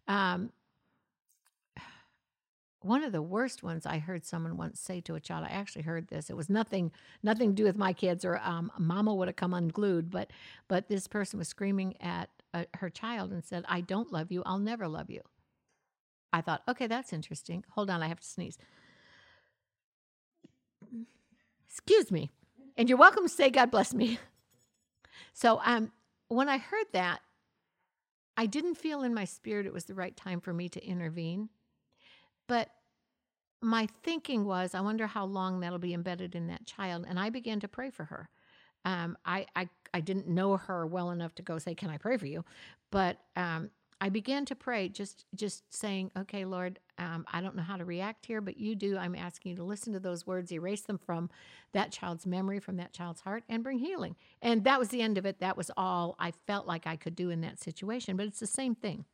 Um, 0.09 0.51
one 2.83 3.05
of 3.05 3.13
the 3.13 3.21
worst 3.21 3.63
ones 3.63 3.85
I 3.85 3.99
heard 3.99 4.25
someone 4.25 4.57
once 4.57 4.81
say 4.81 5.03
to 5.03 5.15
a 5.15 5.21
child. 5.21 5.45
I 5.47 5.53
actually 5.53 5.83
heard 5.83 6.09
this. 6.09 6.31
It 6.31 6.37
was 6.37 6.49
nothing, 6.49 6.93
nothing 7.23 7.51
to 7.51 7.55
do 7.55 7.65
with 7.65 7.77
my 7.77 7.93
kids, 7.93 8.25
or 8.25 8.39
um, 8.43 8.73
Mama 8.79 9.15
would 9.15 9.29
have 9.29 9.37
come 9.37 9.53
unglued. 9.53 10.11
But, 10.11 10.31
but 10.67 10.89
this 10.89 11.07
person 11.07 11.39
was 11.39 11.49
screaming 11.49 11.95
at 12.01 12.31
uh, 12.55 12.65
her 12.75 12.89
child 12.89 13.33
and 13.33 13.45
said, 13.45 13.65
"I 13.69 13.83
don't 13.83 14.11
love 14.11 14.33
you. 14.33 14.43
I'll 14.47 14.59
never 14.59 14.89
love 14.89 15.11
you." 15.11 15.21
I 16.33 16.41
thought, 16.41 16.63
okay, 16.69 16.87
that's 16.87 17.13
interesting. 17.13 17.65
Hold 17.71 17.91
on, 17.91 18.03
I 18.03 18.09
have 18.09 18.21
to 18.21 18.27
sneeze. 18.27 18.57
Excuse 21.69 22.11
me. 22.11 22.31
And 22.77 22.89
you're 22.89 22.99
welcome 22.99 23.25
to 23.25 23.29
say, 23.29 23.51
God 23.51 23.71
bless 23.71 23.93
me. 23.95 24.19
So 25.33 25.61
um, 25.65 25.93
when 26.29 26.49
I 26.49 26.59
heard 26.59 26.87
that, 26.93 27.21
I 28.37 28.47
didn't 28.47 28.77
feel 28.77 29.03
in 29.03 29.15
my 29.15 29.25
spirit 29.25 29.67
it 29.67 29.73
was 29.73 29.85
the 29.85 29.95
right 29.95 30.17
time 30.17 30.41
for 30.41 30.53
me 30.53 30.69
to 30.71 30.85
intervene. 30.85 31.51
But 32.47 32.71
my 33.63 33.89
thinking 34.03 34.45
was, 34.45 34.75
I 34.75 34.81
wonder 34.81 35.07
how 35.07 35.25
long 35.27 35.61
that'll 35.61 35.79
be 35.79 35.95
embedded 35.95 36.35
in 36.35 36.47
that 36.49 36.67
child. 36.67 37.05
And 37.09 37.19
I 37.19 37.31
began 37.31 37.61
to 37.61 37.69
pray 37.69 37.91
for 37.91 38.05
her. 38.05 38.29
Um, 38.85 39.19
I, 39.27 39.47
I, 39.55 39.69
I 39.93 40.01
didn't 40.01 40.27
know 40.27 40.57
her 40.57 40.87
well 40.87 41.11
enough 41.11 41.35
to 41.35 41.43
go 41.43 41.59
say, 41.59 41.75
Can 41.75 41.91
I 41.91 41.99
pray 41.99 42.17
for 42.17 42.27
you? 42.27 42.45
But 42.91 43.19
um, 43.37 43.71
I 44.01 44.09
began 44.09 44.47
to 44.47 44.55
pray, 44.55 44.89
just 44.89 45.27
just 45.35 45.73
saying, 45.73 46.11
"Okay, 46.17 46.45
Lord, 46.47 46.79
um, 47.01 47.25
I 47.33 47.41
don't 47.41 47.57
know 47.57 47.63
how 47.63 47.77
to 47.77 47.85
react 47.85 48.27
here, 48.27 48.41
but 48.41 48.59
you 48.59 48.77
do. 48.77 48.97
I'm 48.97 49.17
asking 49.17 49.51
you 49.51 49.57
to 49.57 49.65
listen 49.65 49.93
to 49.95 50.01
those 50.01 50.27
words, 50.27 50.53
erase 50.53 50.83
them 50.83 50.99
from 50.99 51.31
that 51.73 51.91
child's 51.91 52.27
memory, 52.27 52.61
from 52.61 52.77
that 52.77 52.93
child's 52.93 53.23
heart, 53.23 53.43
and 53.49 53.65
bring 53.65 53.79
healing." 53.79 54.15
And 54.43 54.63
that 54.65 54.79
was 54.79 54.91
the 54.91 55.03
end 55.03 55.19
of 55.19 55.27
it. 55.27 55.41
That 55.41 55.57
was 55.57 55.71
all 55.77 56.15
I 56.19 56.33
felt 56.47 56.67
like 56.67 56.87
I 56.87 56.97
could 56.97 57.17
do 57.17 57.31
in 57.31 57.41
that 57.41 57.59
situation. 57.59 58.17
But 58.17 58.27
it's 58.27 58.41
the 58.41 58.47
same 58.47 58.75
thing. 58.75 59.07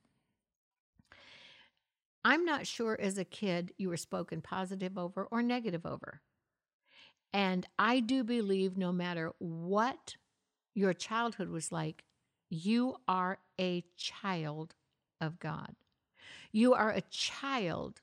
I'm 2.24 2.44
not 2.44 2.66
sure 2.66 2.98
as 3.00 3.18
a 3.18 3.24
kid 3.24 3.72
you 3.78 3.88
were 3.88 3.96
spoken 3.96 4.42
positive 4.42 4.98
over 4.98 5.28
or 5.30 5.42
negative 5.42 5.86
over. 5.86 6.22
And 7.32 7.66
I 7.78 8.00
do 8.00 8.24
believe 8.24 8.76
no 8.76 8.90
matter 8.90 9.32
what 9.38 10.16
your 10.74 10.92
childhood 10.92 11.50
was 11.50 11.70
like, 11.70 12.04
you 12.50 12.96
are 13.06 13.38
a 13.60 13.84
child 13.96 14.74
of 15.20 15.38
God. 15.38 15.76
You 16.52 16.74
are 16.74 16.90
a 16.90 17.02
child 17.02 18.00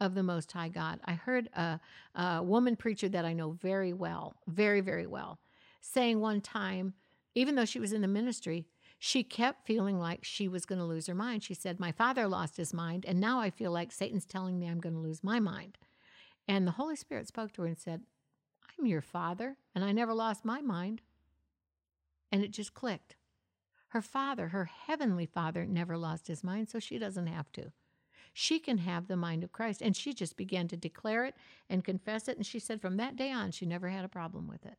of 0.00 0.14
the 0.14 0.22
Most 0.22 0.52
High 0.52 0.68
God. 0.68 1.00
I 1.04 1.14
heard 1.14 1.48
a, 1.54 1.80
a, 2.14 2.42
woman 2.42 2.76
preacher 2.76 3.08
that 3.08 3.24
I 3.24 3.32
know 3.32 3.50
very 3.52 3.92
well, 3.92 4.36
very, 4.46 4.80
very 4.80 5.06
well, 5.06 5.38
saying 5.80 6.20
one 6.20 6.40
time, 6.40 6.94
even 7.34 7.54
though 7.54 7.64
she 7.64 7.80
was 7.80 7.92
in 7.92 8.02
the 8.02 8.08
ministry, 8.08 8.66
she 8.98 9.22
kept 9.22 9.66
feeling 9.66 9.98
like 9.98 10.24
she 10.24 10.48
was 10.48 10.64
going 10.66 10.78
to 10.78 10.84
lose 10.84 11.06
her 11.06 11.14
mind. 11.14 11.42
She 11.42 11.54
said, 11.54 11.78
My 11.78 11.92
father 11.92 12.26
lost 12.26 12.56
his 12.56 12.72
mind, 12.72 13.04
and 13.06 13.20
now 13.20 13.40
I 13.40 13.50
feel 13.50 13.70
like 13.70 13.92
Satan's 13.92 14.24
telling 14.24 14.58
me 14.58 14.66
I'm 14.66 14.80
going 14.80 14.94
to 14.94 15.00
lose 15.00 15.22
my 15.22 15.38
mind. 15.38 15.78
And 16.48 16.66
the 16.66 16.72
Holy 16.72 16.96
Spirit 16.96 17.28
spoke 17.28 17.52
to 17.52 17.62
her 17.62 17.68
and 17.68 17.78
said, 17.78 18.02
I'm 18.78 18.86
your 18.86 19.02
father, 19.02 19.56
and 19.74 19.84
I 19.84 19.92
never 19.92 20.14
lost 20.14 20.44
my 20.44 20.60
mind. 20.60 21.02
And 22.32 22.42
it 22.42 22.50
just 22.50 22.74
clicked. 22.74 23.16
Her 23.96 24.02
father, 24.02 24.48
her 24.48 24.66
heavenly 24.66 25.24
father, 25.24 25.64
never 25.64 25.96
lost 25.96 26.28
his 26.28 26.44
mind, 26.44 26.68
so 26.68 26.78
she 26.78 26.98
doesn't 26.98 27.28
have 27.28 27.50
to. 27.52 27.72
She 28.34 28.58
can 28.58 28.76
have 28.76 29.08
the 29.08 29.16
mind 29.16 29.42
of 29.42 29.52
Christ. 29.52 29.80
And 29.80 29.96
she 29.96 30.12
just 30.12 30.36
began 30.36 30.68
to 30.68 30.76
declare 30.76 31.24
it 31.24 31.34
and 31.70 31.82
confess 31.82 32.28
it. 32.28 32.36
And 32.36 32.44
she 32.44 32.58
said 32.58 32.82
from 32.82 32.98
that 32.98 33.16
day 33.16 33.32
on, 33.32 33.52
she 33.52 33.64
never 33.64 33.88
had 33.88 34.04
a 34.04 34.08
problem 34.08 34.48
with 34.48 34.66
it. 34.66 34.76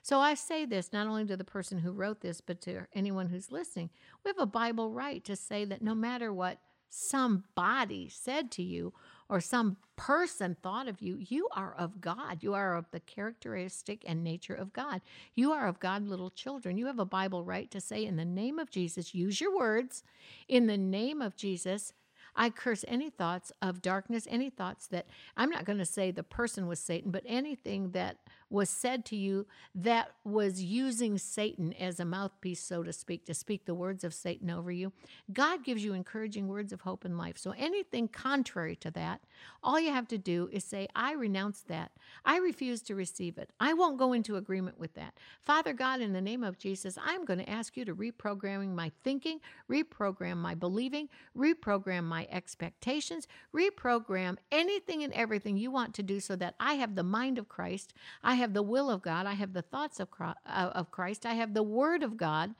So 0.00 0.18
I 0.18 0.32
say 0.32 0.64
this 0.64 0.94
not 0.94 1.06
only 1.06 1.26
to 1.26 1.36
the 1.36 1.44
person 1.44 1.80
who 1.80 1.92
wrote 1.92 2.22
this, 2.22 2.40
but 2.40 2.62
to 2.62 2.86
anyone 2.94 3.28
who's 3.28 3.52
listening. 3.52 3.90
We 4.24 4.30
have 4.30 4.38
a 4.38 4.46
Bible 4.46 4.90
right 4.90 5.22
to 5.24 5.36
say 5.36 5.66
that 5.66 5.82
no 5.82 5.94
matter 5.94 6.32
what 6.32 6.58
somebody 6.88 8.08
said 8.08 8.50
to 8.52 8.62
you 8.62 8.94
or 9.32 9.40
some 9.40 9.78
person 9.96 10.54
thought 10.62 10.86
of 10.88 11.00
you, 11.00 11.16
you 11.18 11.48
are 11.56 11.74
of 11.78 12.02
God. 12.02 12.42
You 12.42 12.52
are 12.52 12.76
of 12.76 12.90
the 12.90 13.00
characteristic 13.00 14.04
and 14.06 14.22
nature 14.22 14.52
of 14.52 14.74
God. 14.74 15.00
You 15.34 15.52
are 15.52 15.66
of 15.66 15.80
God, 15.80 16.06
little 16.06 16.28
children. 16.28 16.76
You 16.76 16.84
have 16.84 16.98
a 16.98 17.06
Bible 17.06 17.42
right 17.42 17.70
to 17.70 17.80
say, 17.80 18.04
in 18.04 18.16
the 18.16 18.26
name 18.26 18.58
of 18.58 18.70
Jesus, 18.70 19.14
use 19.14 19.40
your 19.40 19.56
words. 19.56 20.04
In 20.48 20.66
the 20.66 20.76
name 20.76 21.22
of 21.22 21.34
Jesus, 21.34 21.94
I 22.36 22.50
curse 22.50 22.84
any 22.86 23.08
thoughts 23.08 23.52
of 23.62 23.80
darkness, 23.80 24.28
any 24.28 24.50
thoughts 24.50 24.86
that 24.88 25.06
I'm 25.34 25.48
not 25.48 25.64
going 25.64 25.78
to 25.78 25.86
say 25.86 26.10
the 26.10 26.22
person 26.22 26.66
was 26.66 26.78
Satan, 26.78 27.10
but 27.10 27.24
anything 27.26 27.92
that 27.92 28.18
was 28.52 28.68
said 28.68 29.04
to 29.06 29.16
you 29.16 29.46
that 29.74 30.10
was 30.24 30.62
using 30.62 31.16
Satan 31.16 31.72
as 31.72 31.98
a 31.98 32.04
mouthpiece, 32.04 32.62
so 32.62 32.82
to 32.82 32.92
speak, 32.92 33.24
to 33.24 33.34
speak 33.34 33.64
the 33.64 33.74
words 33.74 34.04
of 34.04 34.12
Satan 34.12 34.50
over 34.50 34.70
you. 34.70 34.92
God 35.32 35.64
gives 35.64 35.82
you 35.82 35.94
encouraging 35.94 36.48
words 36.48 36.72
of 36.72 36.82
hope 36.82 37.04
and 37.04 37.16
life. 37.16 37.38
So 37.38 37.54
anything 37.56 38.08
contrary 38.08 38.76
to 38.76 38.90
that, 38.90 39.22
all 39.62 39.80
you 39.80 39.90
have 39.90 40.06
to 40.08 40.18
do 40.18 40.50
is 40.52 40.64
say, 40.64 40.86
I 40.94 41.14
renounce 41.14 41.62
that. 41.62 41.92
I 42.24 42.36
refuse 42.38 42.82
to 42.82 42.94
receive 42.94 43.38
it. 43.38 43.50
I 43.58 43.72
won't 43.72 43.98
go 43.98 44.12
into 44.12 44.36
agreement 44.36 44.78
with 44.78 44.94
that. 44.94 45.14
Father 45.40 45.72
God, 45.72 46.00
in 46.00 46.12
the 46.12 46.20
name 46.20 46.44
of 46.44 46.58
Jesus, 46.58 46.98
I'm 47.02 47.24
going 47.24 47.38
to 47.38 47.48
ask 47.48 47.76
you 47.76 47.86
to 47.86 47.94
reprogramming 47.94 48.74
my 48.74 48.92
thinking, 49.02 49.40
reprogram 49.70 50.36
my 50.36 50.54
believing, 50.54 51.08
reprogram 51.36 52.04
my 52.04 52.28
expectations, 52.30 53.26
reprogram 53.54 54.36
anything 54.50 55.02
and 55.02 55.12
everything 55.14 55.56
you 55.56 55.70
want 55.70 55.94
to 55.94 56.02
do 56.02 56.20
so 56.20 56.36
that 56.36 56.54
I 56.60 56.74
have 56.74 56.94
the 56.94 57.02
mind 57.02 57.38
of 57.38 57.48
Christ. 57.48 57.94
I 58.22 58.34
have 58.42 58.54
the 58.54 58.62
will 58.62 58.90
of 58.90 59.02
God. 59.02 59.26
I 59.26 59.34
have 59.34 59.54
the 59.54 59.62
thoughts 59.62 60.00
uh, 60.00 60.34
of 60.46 60.90
Christ. 60.90 61.26
I 61.26 61.34
have 61.34 61.54
the 61.54 61.62
Word 61.64 62.02
of 62.04 62.16
God. 62.18 62.54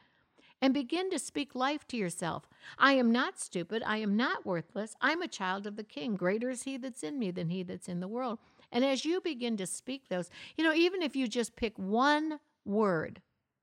and 0.63 0.73
begin 0.73 1.11
to 1.11 1.19
speak 1.19 1.55
life 1.57 1.87
to 1.89 1.97
yourself. 1.97 2.49
I 2.79 2.93
am 2.95 3.11
not 3.13 3.41
stupid. 3.41 3.83
I 3.85 3.99
am 3.99 4.17
not 4.17 4.47
worthless. 4.47 4.95
I'm 5.01 5.23
a 5.23 5.29
child 5.29 5.67
of 5.67 5.77
the 5.77 5.85
King. 5.85 6.15
Greater 6.17 6.51
is 6.51 6.63
He 6.63 6.77
that's 6.79 7.03
in 7.03 7.19
me 7.19 7.33
than 7.33 7.51
He 7.51 7.65
that's 7.65 7.89
in 7.89 8.01
the 8.01 8.09
world. 8.09 8.39
And 8.71 8.85
as 8.85 9.05
you 9.05 9.21
begin 9.21 9.57
to 9.59 9.67
speak 9.67 10.09
those, 10.09 10.31
you 10.57 10.65
know, 10.65 10.73
even 10.75 11.03
if 11.03 11.17
you 11.17 11.29
just 11.29 11.57
pick 11.57 11.79
one 11.79 12.41
word, 12.65 13.21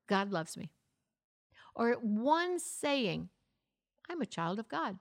God 0.08 0.32
loves 0.32 0.58
me, 0.58 0.72
or 1.74 1.94
one 1.94 2.60
saying, 2.60 3.30
I'm 4.10 4.22
a 4.22 4.26
child 4.26 4.60
of 4.60 4.68
God 4.70 5.00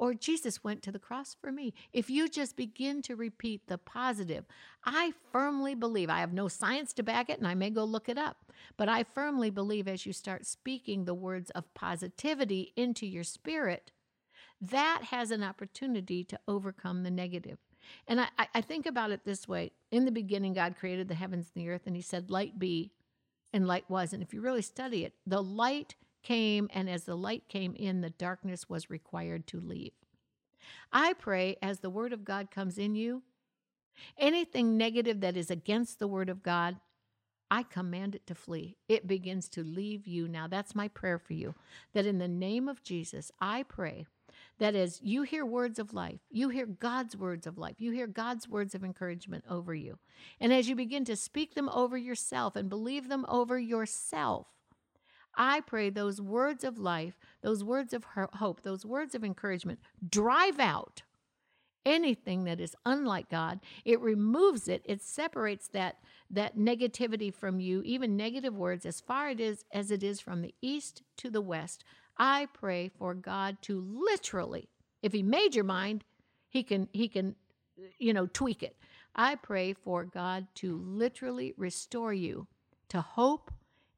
or 0.00 0.14
Jesus 0.14 0.64
went 0.64 0.82
to 0.82 0.90
the 0.90 0.98
cross 0.98 1.36
for 1.38 1.52
me. 1.52 1.74
If 1.92 2.08
you 2.08 2.26
just 2.26 2.56
begin 2.56 3.02
to 3.02 3.14
repeat 3.14 3.66
the 3.66 3.76
positive, 3.76 4.46
I 4.82 5.12
firmly 5.30 5.74
believe, 5.74 6.08
I 6.08 6.20
have 6.20 6.32
no 6.32 6.48
science 6.48 6.94
to 6.94 7.02
back 7.02 7.28
it, 7.28 7.38
and 7.38 7.46
I 7.46 7.54
may 7.54 7.68
go 7.68 7.84
look 7.84 8.08
it 8.08 8.16
up, 8.16 8.38
but 8.78 8.88
I 8.88 9.04
firmly 9.04 9.50
believe 9.50 9.86
as 9.86 10.06
you 10.06 10.14
start 10.14 10.46
speaking 10.46 11.04
the 11.04 11.12
words 11.12 11.50
of 11.50 11.72
positivity 11.74 12.72
into 12.76 13.06
your 13.06 13.24
spirit, 13.24 13.90
that 14.58 15.02
has 15.10 15.30
an 15.30 15.42
opportunity 15.42 16.24
to 16.24 16.40
overcome 16.48 17.02
the 17.02 17.10
negative. 17.10 17.58
And 18.08 18.22
I, 18.22 18.28
I 18.54 18.62
think 18.62 18.86
about 18.86 19.10
it 19.10 19.26
this 19.26 19.46
way 19.46 19.72
In 19.90 20.06
the 20.06 20.12
beginning, 20.12 20.54
God 20.54 20.76
created 20.80 21.08
the 21.08 21.14
heavens 21.14 21.50
and 21.54 21.62
the 21.62 21.68
earth, 21.68 21.82
and 21.86 21.94
He 21.94 22.02
said, 22.02 22.30
Light 22.30 22.58
be, 22.58 22.92
and 23.52 23.66
light 23.66 23.84
was. 23.90 24.14
And 24.14 24.22
if 24.22 24.32
you 24.32 24.40
really 24.40 24.62
study 24.62 25.04
it, 25.04 25.12
the 25.26 25.42
light 25.42 25.94
came, 26.22 26.68
and 26.72 26.88
as 26.88 27.04
the 27.04 27.16
light 27.16 27.48
came 27.48 27.74
in, 27.74 28.00
the 28.00 28.10
darkness 28.10 28.68
was 28.68 28.90
required 28.90 29.46
to 29.48 29.60
leave. 29.60 29.92
I 30.92 31.14
pray 31.14 31.56
as 31.62 31.80
the 31.80 31.90
word 31.90 32.12
of 32.12 32.24
God 32.24 32.50
comes 32.50 32.78
in 32.78 32.94
you, 32.94 33.22
anything 34.18 34.76
negative 34.76 35.20
that 35.20 35.36
is 35.36 35.50
against 35.50 35.98
the 35.98 36.08
word 36.08 36.28
of 36.28 36.42
God, 36.42 36.76
I 37.50 37.64
command 37.64 38.14
it 38.14 38.26
to 38.28 38.34
flee. 38.34 38.76
It 38.88 39.08
begins 39.08 39.48
to 39.50 39.64
leave 39.64 40.06
you 40.06 40.28
now. 40.28 40.46
That's 40.46 40.74
my 40.74 40.88
prayer 40.88 41.18
for 41.18 41.32
you. 41.32 41.54
That 41.94 42.06
in 42.06 42.18
the 42.18 42.28
name 42.28 42.68
of 42.68 42.82
Jesus, 42.82 43.32
I 43.40 43.64
pray 43.64 44.06
that 44.58 44.76
as 44.76 45.00
you 45.02 45.22
hear 45.22 45.44
words 45.44 45.78
of 45.78 45.92
life, 45.92 46.20
you 46.30 46.50
hear 46.50 46.66
God's 46.66 47.16
words 47.16 47.46
of 47.46 47.58
life, 47.58 47.76
you 47.78 47.90
hear 47.90 48.06
God's 48.06 48.48
words 48.48 48.74
of 48.74 48.84
encouragement 48.84 49.44
over 49.50 49.74
you. 49.74 49.98
And 50.38 50.52
as 50.52 50.68
you 50.68 50.76
begin 50.76 51.04
to 51.06 51.16
speak 51.16 51.54
them 51.54 51.68
over 51.70 51.98
yourself 51.98 52.54
and 52.54 52.68
believe 52.68 53.08
them 53.08 53.26
over 53.28 53.58
yourself, 53.58 54.46
I 55.36 55.60
pray 55.60 55.90
those 55.90 56.20
words 56.20 56.64
of 56.64 56.78
life, 56.78 57.18
those 57.42 57.64
words 57.64 57.92
of 57.92 58.04
hope, 58.14 58.62
those 58.62 58.84
words 58.84 59.14
of 59.14 59.24
encouragement 59.24 59.80
drive 60.08 60.58
out 60.58 61.02
anything 61.84 62.44
that 62.44 62.60
is 62.60 62.76
unlike 62.84 63.28
God. 63.30 63.60
It 63.84 64.00
removes 64.00 64.68
it. 64.68 64.82
It 64.84 65.02
separates 65.02 65.68
that 65.68 65.96
that 66.30 66.56
negativity 66.56 67.34
from 67.34 67.58
you, 67.58 67.82
even 67.84 68.16
negative 68.16 68.54
words 68.54 68.86
as 68.86 69.00
far 69.00 69.30
it 69.30 69.40
is 69.40 69.64
as 69.72 69.90
it 69.90 70.02
is 70.02 70.20
from 70.20 70.42
the 70.42 70.54
east 70.60 71.02
to 71.18 71.30
the 71.30 71.40
west. 71.40 71.84
I 72.16 72.48
pray 72.52 72.88
for 72.88 73.14
God 73.14 73.58
to 73.62 73.80
literally, 73.80 74.68
if 75.02 75.12
he 75.12 75.22
made 75.22 75.54
your 75.54 75.64
mind, 75.64 76.04
he 76.48 76.62
can 76.62 76.88
he 76.92 77.08
can 77.08 77.34
you 77.98 78.12
know 78.12 78.26
tweak 78.26 78.62
it. 78.62 78.76
I 79.14 79.34
pray 79.34 79.72
for 79.72 80.04
God 80.04 80.46
to 80.56 80.76
literally 80.76 81.54
restore 81.56 82.12
you 82.12 82.46
to 82.88 83.00
hope 83.00 83.50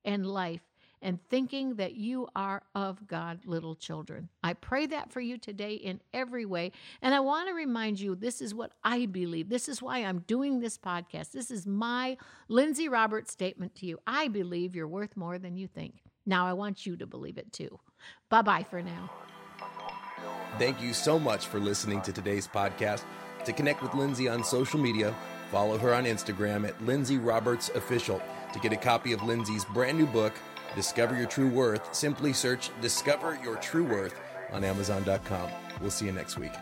and 0.04 0.26
life 0.26 0.62
and 1.02 1.18
thinking 1.28 1.74
that 1.74 1.94
you 1.94 2.28
are 2.34 2.62
of 2.74 3.06
God, 3.06 3.40
little 3.44 3.74
children. 3.74 4.28
I 4.42 4.54
pray 4.54 4.86
that 4.86 5.12
for 5.12 5.20
you 5.20 5.36
today 5.36 5.74
in 5.74 6.00
every 6.14 6.46
way. 6.46 6.72
And 7.02 7.14
I 7.14 7.20
want 7.20 7.48
to 7.48 7.54
remind 7.54 8.00
you 8.00 8.14
this 8.14 8.40
is 8.40 8.54
what 8.54 8.72
I 8.84 9.06
believe. 9.06 9.48
This 9.48 9.68
is 9.68 9.82
why 9.82 9.98
I'm 9.98 10.20
doing 10.20 10.60
this 10.60 10.78
podcast. 10.78 11.32
This 11.32 11.50
is 11.50 11.66
my 11.66 12.16
Lindsay 12.48 12.88
Roberts 12.88 13.32
statement 13.32 13.74
to 13.76 13.86
you. 13.86 13.98
I 14.06 14.28
believe 14.28 14.74
you're 14.74 14.88
worth 14.88 15.16
more 15.16 15.38
than 15.38 15.56
you 15.56 15.66
think. 15.66 16.02
Now 16.24 16.46
I 16.46 16.52
want 16.52 16.86
you 16.86 16.96
to 16.96 17.06
believe 17.06 17.36
it 17.36 17.52
too. 17.52 17.78
Bye 18.28 18.42
bye 18.42 18.66
for 18.68 18.82
now. 18.82 19.10
Thank 20.58 20.80
you 20.80 20.92
so 20.92 21.18
much 21.18 21.46
for 21.46 21.58
listening 21.58 22.00
to 22.02 22.12
today's 22.12 22.46
podcast. 22.46 23.04
To 23.44 23.52
connect 23.52 23.82
with 23.82 23.94
Lindsay 23.94 24.28
on 24.28 24.44
social 24.44 24.78
media, 24.78 25.14
follow 25.50 25.76
her 25.78 25.92
on 25.94 26.04
Instagram 26.04 26.68
at 26.68 26.80
Lindsay 26.84 27.18
Roberts 27.18 27.70
Official. 27.70 28.22
To 28.52 28.58
get 28.60 28.72
a 28.72 28.76
copy 28.76 29.12
of 29.12 29.22
Lindsay's 29.22 29.64
brand 29.64 29.98
new 29.98 30.06
book, 30.06 30.34
Discover 30.74 31.16
Your 31.16 31.26
True 31.26 31.48
Worth, 31.48 31.94
simply 31.94 32.32
search 32.32 32.70
Discover 32.80 33.38
Your 33.42 33.56
True 33.56 33.84
Worth 33.84 34.18
on 34.52 34.64
Amazon.com. 34.64 35.50
We'll 35.80 35.90
see 35.90 36.06
you 36.06 36.12
next 36.12 36.38
week. 36.38 36.52